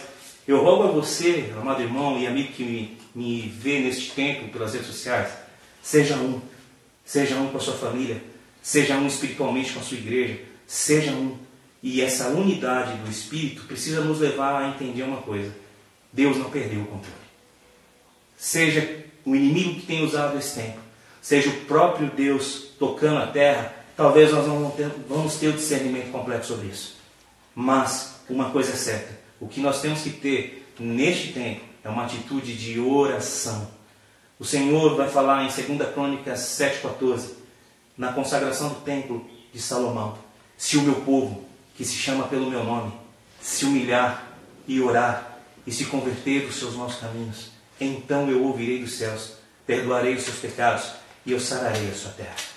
eu 0.48 0.62
rogo 0.62 0.84
a 0.84 0.90
você, 0.92 1.52
amado 1.60 1.82
irmão 1.82 2.18
e 2.18 2.26
amigo 2.26 2.52
que 2.52 2.62
me, 2.62 2.98
me 3.14 3.40
vê 3.48 3.80
neste 3.80 4.12
tempo 4.12 4.48
pelas 4.48 4.72
redes 4.72 4.86
sociais, 4.86 5.32
seja 5.82 6.16
um. 6.16 6.40
Seja 7.04 7.36
um 7.36 7.48
com 7.48 7.56
a 7.56 7.60
sua 7.60 7.74
família, 7.74 8.20
seja 8.60 8.96
um 8.96 9.06
espiritualmente 9.06 9.72
com 9.72 9.78
a 9.78 9.82
sua 9.82 9.96
igreja, 9.96 10.40
seja 10.66 11.12
um. 11.12 11.36
E 11.80 12.00
essa 12.00 12.28
unidade 12.28 12.96
do 12.98 13.08
Espírito 13.08 13.62
precisa 13.62 14.00
nos 14.00 14.18
levar 14.18 14.60
a 14.60 14.68
entender 14.70 15.04
uma 15.04 15.22
coisa: 15.22 15.54
Deus 16.12 16.36
não 16.36 16.50
perdeu 16.50 16.80
o 16.80 16.86
controle. 16.86 17.14
Seja 18.36 19.04
o 19.24 19.36
inimigo 19.36 19.80
que 19.80 19.86
tem 19.86 20.04
usado 20.04 20.36
esse 20.36 20.60
tempo, 20.60 20.78
seja 21.22 21.48
o 21.48 21.64
próprio 21.64 22.10
Deus 22.10 22.70
tocando 22.78 23.18
a 23.18 23.26
terra, 23.28 23.75
talvez 23.96 24.30
nós 24.32 24.46
não 24.46 24.72
vamos 25.08 25.36
ter 25.36 25.48
o 25.48 25.52
discernimento 25.54 26.12
completo 26.12 26.46
sobre 26.46 26.68
isso. 26.68 26.96
Mas 27.54 28.16
uma 28.28 28.50
coisa 28.50 28.72
é 28.72 28.76
certa: 28.76 29.18
o 29.40 29.48
que 29.48 29.60
nós 29.60 29.80
temos 29.80 30.02
que 30.02 30.10
ter 30.10 30.70
neste 30.78 31.32
tempo 31.32 31.62
é 31.82 31.88
uma 31.88 32.04
atitude 32.04 32.54
de 32.56 32.78
oração. 32.78 33.68
O 34.38 34.44
Senhor 34.44 34.96
vai 34.96 35.08
falar 35.08 35.44
em 35.44 35.76
2 35.76 35.92
Crônicas 35.94 36.40
7,14, 36.40 37.30
na 37.96 38.12
consagração 38.12 38.68
do 38.68 38.80
templo 38.82 39.26
de 39.52 39.60
Salomão: 39.60 40.18
Se 40.58 40.76
o 40.76 40.82
meu 40.82 40.96
povo, 40.96 41.44
que 41.74 41.84
se 41.84 41.94
chama 41.94 42.28
pelo 42.28 42.50
meu 42.50 42.62
nome, 42.62 42.92
se 43.40 43.64
humilhar 43.64 44.30
e 44.68 44.80
orar 44.80 45.38
e 45.66 45.72
se 45.72 45.86
converter 45.86 46.46
dos 46.46 46.56
seus 46.56 46.74
maus 46.74 46.96
caminhos, 46.96 47.50
então 47.80 48.28
eu 48.28 48.42
ouvirei 48.44 48.80
dos 48.80 48.94
céus, 48.94 49.32
perdoarei 49.66 50.14
os 50.14 50.24
seus 50.24 50.38
pecados 50.38 50.92
e 51.24 51.32
eu 51.32 51.40
sararei 51.40 51.88
a 51.88 51.94
sua 51.94 52.12
terra. 52.12 52.55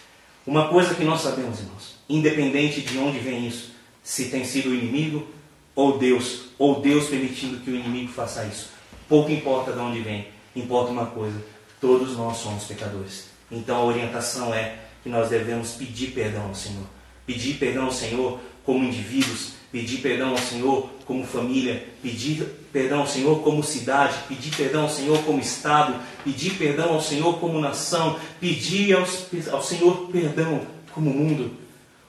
Uma 0.50 0.68
coisa 0.68 0.96
que 0.96 1.04
nós 1.04 1.22
sabemos, 1.22 1.60
irmãos, 1.60 1.94
independente 2.10 2.82
de 2.82 2.98
onde 2.98 3.20
vem 3.20 3.48
isso, 3.48 3.70
se 4.02 4.30
tem 4.32 4.44
sido 4.44 4.72
o 4.72 4.74
inimigo 4.74 5.28
ou 5.76 6.00
Deus, 6.00 6.46
ou 6.58 6.82
Deus 6.82 7.08
permitindo 7.08 7.60
que 7.60 7.70
o 7.70 7.76
inimigo 7.76 8.12
faça 8.12 8.44
isso. 8.46 8.72
Pouco 9.08 9.32
importa 9.32 9.72
de 9.72 9.78
onde 9.78 10.00
vem, 10.00 10.28
importa 10.56 10.92
uma 10.92 11.06
coisa: 11.06 11.40
todos 11.80 12.18
nós 12.18 12.38
somos 12.38 12.64
pecadores. 12.64 13.26
Então 13.52 13.78
a 13.78 13.86
orientação 13.86 14.52
é 14.52 14.80
que 15.04 15.10
nós 15.10 15.30
devemos 15.30 15.74
pedir 15.74 16.14
perdão 16.14 16.48
ao 16.48 16.56
Senhor. 16.56 16.88
Pedir 17.28 17.60
perdão 17.60 17.86
ao 17.86 17.92
Senhor 17.92 18.40
como 18.66 18.84
indivíduos, 18.84 19.52
pedir 19.72 20.00
perdão 20.00 20.32
ao 20.32 20.38
Senhor 20.38 20.90
como 21.06 21.26
família, 21.26 21.88
pedir 22.02 22.44
perdão 22.72 23.02
ao 23.02 23.08
Senhor 23.08 23.42
como 23.42 23.64
cidade, 23.64 24.16
pedir 24.28 24.56
perdão 24.56 24.84
ao 24.84 24.90
Senhor 24.90 25.20
como 25.24 25.40
Estado, 25.40 25.96
pedir 26.24 26.54
perdão 26.54 26.94
ao 26.94 27.02
Senhor 27.02 27.40
como 27.40 27.60
nação, 27.60 28.20
pedir 28.40 28.96
ao, 28.96 29.06
ao 29.52 29.64
Senhor 29.64 30.10
perdão 30.12 30.62
como 30.94 31.10
mundo. 31.10 31.52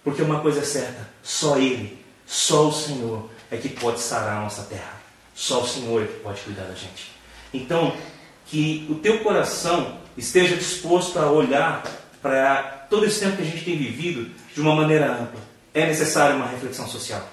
Porque 0.03 0.23
uma 0.23 0.41
coisa 0.41 0.61
é 0.61 0.65
certa: 0.65 1.09
só 1.23 1.59
Ele, 1.59 1.99
só 2.27 2.69
o 2.69 2.73
Senhor 2.73 3.29
é 3.51 3.57
que 3.57 3.69
pode 3.69 4.01
sarar 4.01 4.39
a 4.39 4.41
nossa 4.43 4.63
terra. 4.63 5.01
Só 5.35 5.63
o 5.63 5.69
Senhor 5.69 6.03
é 6.03 6.07
que 6.07 6.21
pode 6.21 6.41
cuidar 6.43 6.65
da 6.65 6.75
gente. 6.75 7.11
Então, 7.53 7.95
que 8.47 8.87
o 8.91 8.97
teu 8.97 9.21
coração 9.21 9.99
esteja 10.17 10.57
disposto 10.57 11.19
a 11.19 11.31
olhar 11.31 11.83
para 12.21 12.87
todo 12.91 13.07
esse 13.07 13.21
tempo 13.21 13.37
que 13.37 13.43
a 13.43 13.47
gente 13.47 13.65
tem 13.65 13.77
vivido 13.77 14.31
de 14.55 14.61
uma 14.61 14.75
maneira 14.75 15.11
ampla. 15.11 15.41
É 15.73 15.87
necessário 15.87 16.37
uma 16.37 16.47
reflexão 16.47 16.87
social. 16.87 17.27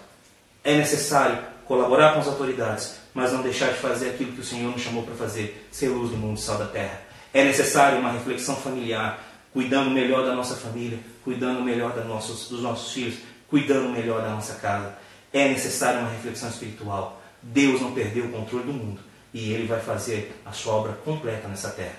É 0.67 0.75
necessário 0.75 1.39
colaborar 1.63 2.13
com 2.13 2.19
as 2.19 2.27
autoridades, 2.27 2.97
mas 3.13 3.32
não 3.32 3.41
deixar 3.41 3.69
de 3.69 3.80
fazer 3.80 4.10
aquilo 4.10 4.34
que 4.34 4.41
o 4.41 4.43
Senhor 4.43 4.69
nos 4.69 4.82
chamou 4.82 5.01
para 5.01 5.15
fazer, 5.15 5.65
ser 5.71 5.88
luz 5.88 6.12
do 6.12 6.17
mundo, 6.17 6.38
sal 6.38 6.58
da 6.58 6.65
terra. 6.65 7.03
É 7.34 7.41
necessário 7.45 7.99
uma 7.99 8.12
reflexão 8.12 8.53
familiar, 8.53 9.17
cuidando 9.53 9.89
melhor 9.89 10.25
da 10.25 10.36
nossa 10.36 10.58
família, 10.58 10.99
cuidando 11.23 11.62
melhor 11.62 11.93
dos 11.93 12.06
nossos, 12.06 12.49
dos 12.49 12.62
nossos 12.62 12.91
filhos, 12.91 13.19
cuidando 13.49 13.88
melhor 13.88 14.21
da 14.21 14.27
nossa 14.32 14.56
casa. 14.56 14.93
É 15.32 15.47
necessária 15.47 16.01
uma 16.01 16.10
reflexão 16.10 16.49
espiritual. 16.49 17.21
Deus 17.41 17.80
não 17.80 17.93
perdeu 17.93 18.25
o 18.25 18.32
controle 18.34 18.65
do 18.65 18.73
mundo 18.73 18.99
e 19.34 19.53
Ele 19.53 19.67
vai 19.67 19.80
fazer 19.80 20.38
a 20.45 20.51
sua 20.51 20.73
obra 20.73 20.91
completa 21.06 21.47
nessa 21.47 21.69
terra. 21.69 21.95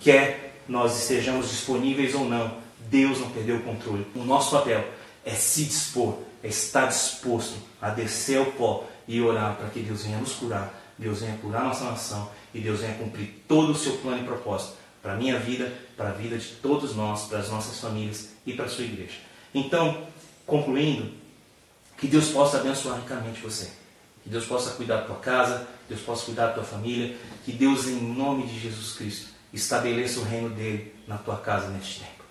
Quer 0.00 0.62
nós 0.66 0.98
estejamos 0.98 1.50
disponíveis 1.50 2.14
ou 2.14 2.24
não, 2.24 2.56
Deus 2.88 3.20
não 3.20 3.28
perdeu 3.28 3.56
o 3.56 3.62
controle. 3.62 4.06
O 4.14 4.24
nosso 4.24 4.52
papel 4.52 4.82
é 5.26 5.34
se 5.34 5.64
dispor, 5.64 6.20
é 6.42 6.48
estar 6.48 6.86
disposto 6.86 7.56
a 7.82 7.90
descer 7.90 8.38
ao 8.38 8.46
pó 8.46 8.88
e 9.08 9.20
orar 9.20 9.56
para 9.56 9.68
que 9.68 9.80
Deus 9.80 10.04
venha 10.04 10.18
nos 10.18 10.34
curar, 10.34 10.72
Deus 10.96 11.20
venha 11.20 11.36
curar 11.38 11.64
nossa 11.64 11.84
nação 11.84 12.30
e 12.54 12.60
Deus 12.60 12.80
venha 12.80 12.94
cumprir 12.94 13.42
todo 13.48 13.72
o 13.72 13.74
seu 13.74 13.98
plano 13.98 14.22
e 14.22 14.24
propósito 14.24 14.74
para 15.02 15.14
a 15.14 15.16
minha 15.16 15.38
vida, 15.38 15.72
para 15.96 16.10
a 16.10 16.12
vida 16.12 16.38
de 16.38 16.46
todos 16.46 16.94
nós, 16.94 17.24
para 17.24 17.40
as 17.40 17.50
nossas 17.50 17.80
famílias 17.80 18.30
e 18.46 18.52
para 18.52 18.66
a 18.66 18.68
sua 18.68 18.84
igreja. 18.84 19.18
Então, 19.52 20.06
concluindo, 20.46 21.12
que 21.98 22.06
Deus 22.06 22.28
possa 22.28 22.58
abençoar 22.58 23.00
ricamente 23.00 23.40
você. 23.40 23.70
Que 24.22 24.28
Deus 24.28 24.44
possa 24.44 24.72
cuidar 24.72 24.98
da 24.98 25.06
tua 25.06 25.16
casa, 25.16 25.66
Deus 25.88 26.00
possa 26.00 26.24
cuidar 26.26 26.48
da 26.48 26.52
tua 26.54 26.64
família, 26.64 27.16
que 27.44 27.52
Deus, 27.52 27.86
em 27.86 28.00
nome 28.00 28.46
de 28.46 28.58
Jesus 28.58 28.94
Cristo, 28.94 29.28
estabeleça 29.52 30.20
o 30.20 30.24
reino 30.24 30.50
dele 30.50 30.94
na 31.06 31.16
tua 31.16 31.36
casa 31.36 31.68
neste 31.68 32.00
tempo. 32.00 32.24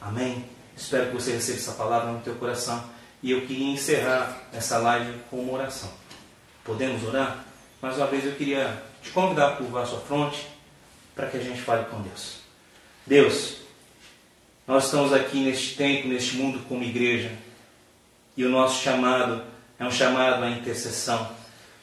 Amém? 0.00 0.57
Espero 0.78 1.06
que 1.06 1.14
você 1.14 1.32
receba 1.32 1.58
essa 1.58 1.72
palavra 1.72 2.12
no 2.12 2.20
teu 2.20 2.36
coração. 2.36 2.82
E 3.20 3.32
eu 3.32 3.40
queria 3.46 3.72
encerrar 3.72 4.42
essa 4.52 4.78
live 4.78 5.12
com 5.28 5.40
uma 5.40 5.54
oração. 5.54 5.90
Podemos 6.64 7.02
orar? 7.02 7.44
Mais 7.82 7.96
uma 7.96 8.06
vez 8.06 8.24
eu 8.24 8.36
queria 8.36 8.80
te 9.02 9.10
convidar 9.10 9.48
a 9.48 9.56
curvar 9.56 9.82
a 9.82 9.86
sua 9.86 10.00
fronte 10.00 10.46
para 11.16 11.26
que 11.26 11.36
a 11.36 11.40
gente 11.40 11.60
fale 11.60 11.84
com 11.86 12.00
Deus. 12.00 12.38
Deus, 13.04 13.56
nós 14.68 14.84
estamos 14.84 15.12
aqui 15.12 15.40
neste 15.40 15.74
tempo, 15.74 16.06
neste 16.06 16.36
mundo 16.36 16.60
como 16.68 16.84
igreja, 16.84 17.32
e 18.36 18.44
o 18.44 18.48
nosso 18.48 18.82
chamado 18.82 19.42
é 19.80 19.84
um 19.84 19.90
chamado 19.90 20.44
à 20.44 20.50
intercessão. 20.50 21.28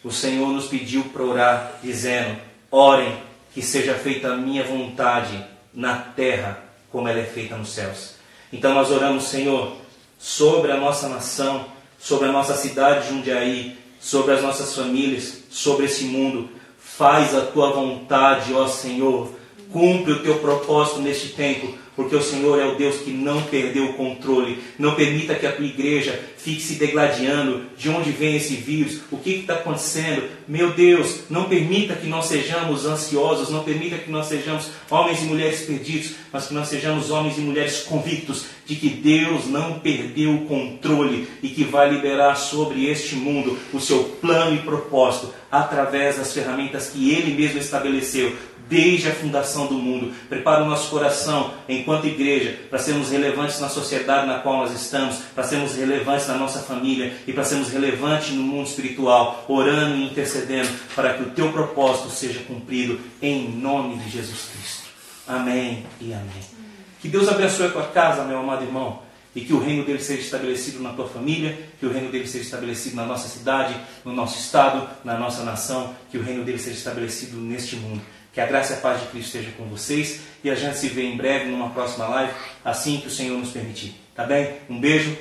O 0.03 0.11
Senhor 0.11 0.47
nos 0.49 0.67
pediu 0.67 1.03
para 1.05 1.23
orar, 1.23 1.79
dizendo: 1.83 2.39
Orem, 2.71 3.21
que 3.53 3.61
seja 3.61 3.95
feita 3.95 4.31
a 4.31 4.37
minha 4.37 4.63
vontade 4.63 5.43
na 5.73 5.97
terra, 5.97 6.63
como 6.91 7.09
ela 7.09 7.19
é 7.19 7.25
feita 7.25 7.57
nos 7.57 7.73
céus. 7.73 8.14
Então 8.55 8.73
nós 8.73 8.89
oramos, 8.89 9.25
Senhor, 9.25 9.73
sobre 10.17 10.71
a 10.71 10.77
nossa 10.77 11.09
nação, 11.09 11.65
sobre 11.99 12.29
a 12.29 12.31
nossa 12.31 12.55
cidade 12.55 13.05
de 13.05 13.13
Jundiaí, 13.13 13.77
sobre 13.99 14.33
as 14.33 14.41
nossas 14.41 14.73
famílias, 14.73 15.43
sobre 15.49 15.87
esse 15.87 16.05
mundo. 16.05 16.49
Faz 16.79 17.35
a 17.35 17.41
tua 17.41 17.71
vontade, 17.71 18.53
ó 18.53 18.65
Senhor. 18.65 19.29
Cumpre 19.73 20.13
o 20.13 20.23
teu 20.23 20.39
propósito 20.39 21.01
neste 21.01 21.29
tempo 21.29 21.67
porque 21.95 22.15
o 22.15 22.21
Senhor 22.21 22.59
é 22.59 22.65
o 22.65 22.75
Deus 22.75 22.97
que 22.97 23.11
não 23.11 23.41
perdeu 23.43 23.85
o 23.85 23.93
controle. 23.93 24.59
Não 24.77 24.95
permita 24.95 25.35
que 25.35 25.47
a 25.47 25.51
tua 25.51 25.65
igreja 25.65 26.19
fique 26.37 26.61
se 26.61 26.75
degladiando. 26.75 27.63
De 27.77 27.89
onde 27.89 28.11
vem 28.11 28.35
esse 28.35 28.55
vírus? 28.55 29.01
O 29.11 29.17
que 29.17 29.31
está 29.31 29.53
acontecendo? 29.53 30.23
Meu 30.47 30.71
Deus, 30.71 31.21
não 31.29 31.45
permita 31.45 31.95
que 31.95 32.07
nós 32.07 32.25
sejamos 32.25 32.85
ansiosos, 32.85 33.49
não 33.49 33.63
permita 33.63 33.97
que 33.97 34.11
nós 34.11 34.27
sejamos 34.27 34.69
homens 34.89 35.21
e 35.21 35.25
mulheres 35.25 35.61
perdidos, 35.61 36.11
mas 36.31 36.47
que 36.47 36.53
nós 36.53 36.67
sejamos 36.67 37.09
homens 37.09 37.37
e 37.37 37.41
mulheres 37.41 37.83
convictos 37.83 38.45
de 38.65 38.75
que 38.75 38.89
Deus 38.89 39.45
não 39.47 39.79
perdeu 39.79 40.33
o 40.33 40.45
controle 40.45 41.27
e 41.41 41.49
que 41.49 41.63
vai 41.63 41.89
liberar 41.89 42.35
sobre 42.35 42.85
este 42.89 43.15
mundo 43.15 43.57
o 43.71 43.79
seu 43.79 44.03
plano 44.21 44.55
e 44.55 44.59
propósito 44.59 45.33
através 45.51 46.17
das 46.17 46.33
ferramentas 46.33 46.89
que 46.89 47.11
Ele 47.11 47.33
mesmo 47.33 47.59
estabeleceu 47.59 48.35
desde 48.67 49.09
a 49.09 49.13
fundação 49.13 49.67
do 49.67 49.75
mundo. 49.75 50.13
Prepara 50.29 50.63
o 50.63 50.67
nosso 50.67 50.89
coração 50.89 51.53
enquanto 51.67 52.07
igreja 52.07 52.57
para 52.69 52.79
sermos 52.79 53.09
relevantes 53.09 53.59
na 53.59 53.69
sociedade 53.69 54.27
na 54.27 54.39
qual 54.39 54.57
nós 54.57 54.71
estamos, 54.71 55.17
para 55.33 55.43
sermos 55.43 55.75
relevantes 55.75 56.27
na 56.27 56.35
nossa 56.35 56.59
família 56.59 57.13
e 57.27 57.33
para 57.33 57.43
sermos 57.43 57.69
relevantes 57.69 58.31
no 58.31 58.43
mundo 58.43 58.67
espiritual, 58.67 59.45
orando 59.47 59.95
e 59.97 60.05
intercedendo 60.05 60.69
para 60.95 61.13
que 61.13 61.23
o 61.23 61.31
teu 61.31 61.51
propósito 61.51 62.09
seja 62.09 62.39
cumprido 62.41 62.99
em 63.21 63.49
nome 63.49 63.97
de 63.97 64.09
Jesus 64.09 64.49
Cristo. 64.51 64.85
Amém 65.27 65.85
e 65.99 66.13
amém. 66.13 66.55
Que 67.01 67.07
Deus 67.07 67.27
abençoe 67.27 67.67
a 67.67 67.71
tua 67.71 67.87
casa, 67.87 68.23
meu 68.23 68.39
amado 68.39 68.63
irmão 68.63 69.05
e 69.35 69.41
que 69.41 69.53
o 69.53 69.59
reino 69.59 69.83
dele 69.83 69.99
seja 69.99 70.21
estabelecido 70.21 70.81
na 70.81 70.93
tua 70.93 71.09
família, 71.09 71.57
que 71.77 71.85
o 71.85 71.91
reino 71.91 72.09
dele 72.09 72.25
seja 72.25 72.45
estabelecido 72.45 72.95
na 72.95 73.05
nossa 73.05 73.27
cidade, 73.27 73.75
no 74.05 74.13
nosso 74.13 74.39
estado, 74.39 74.87
na 75.03 75.19
nossa 75.19 75.43
nação, 75.43 75.93
que 76.09 76.17
o 76.17 76.23
reino 76.23 76.45
dele 76.45 76.57
seja 76.57 76.77
estabelecido 76.77 77.35
neste 77.37 77.75
mundo. 77.75 78.01
Que 78.35 78.41
a 78.41 78.45
graça 78.45 78.73
e 78.73 78.77
a 78.77 78.81
paz 78.81 79.01
de 79.01 79.07
Cristo 79.07 79.37
esteja 79.37 79.51
com 79.57 79.63
vocês 79.65 80.19
e 80.43 80.49
a 80.49 80.55
gente 80.55 80.77
se 80.77 80.89
vê 80.89 81.03
em 81.03 81.15
breve 81.17 81.49
numa 81.49 81.69
próxima 81.69 82.05
live, 82.07 82.33
assim 82.63 82.97
que 82.97 83.07
o 83.07 83.11
Senhor 83.11 83.39
nos 83.39 83.49
permitir. 83.49 83.95
Tá 84.13 84.25
bem? 84.25 84.57
Um 84.69 84.79
beijo, 84.79 85.17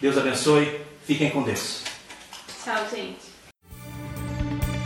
Deus 0.00 0.16
abençoe, 0.16 0.80
fiquem 1.06 1.30
com 1.30 1.42
Deus. 1.42 1.82
Tchau, 2.64 2.88
gente. 2.90 3.34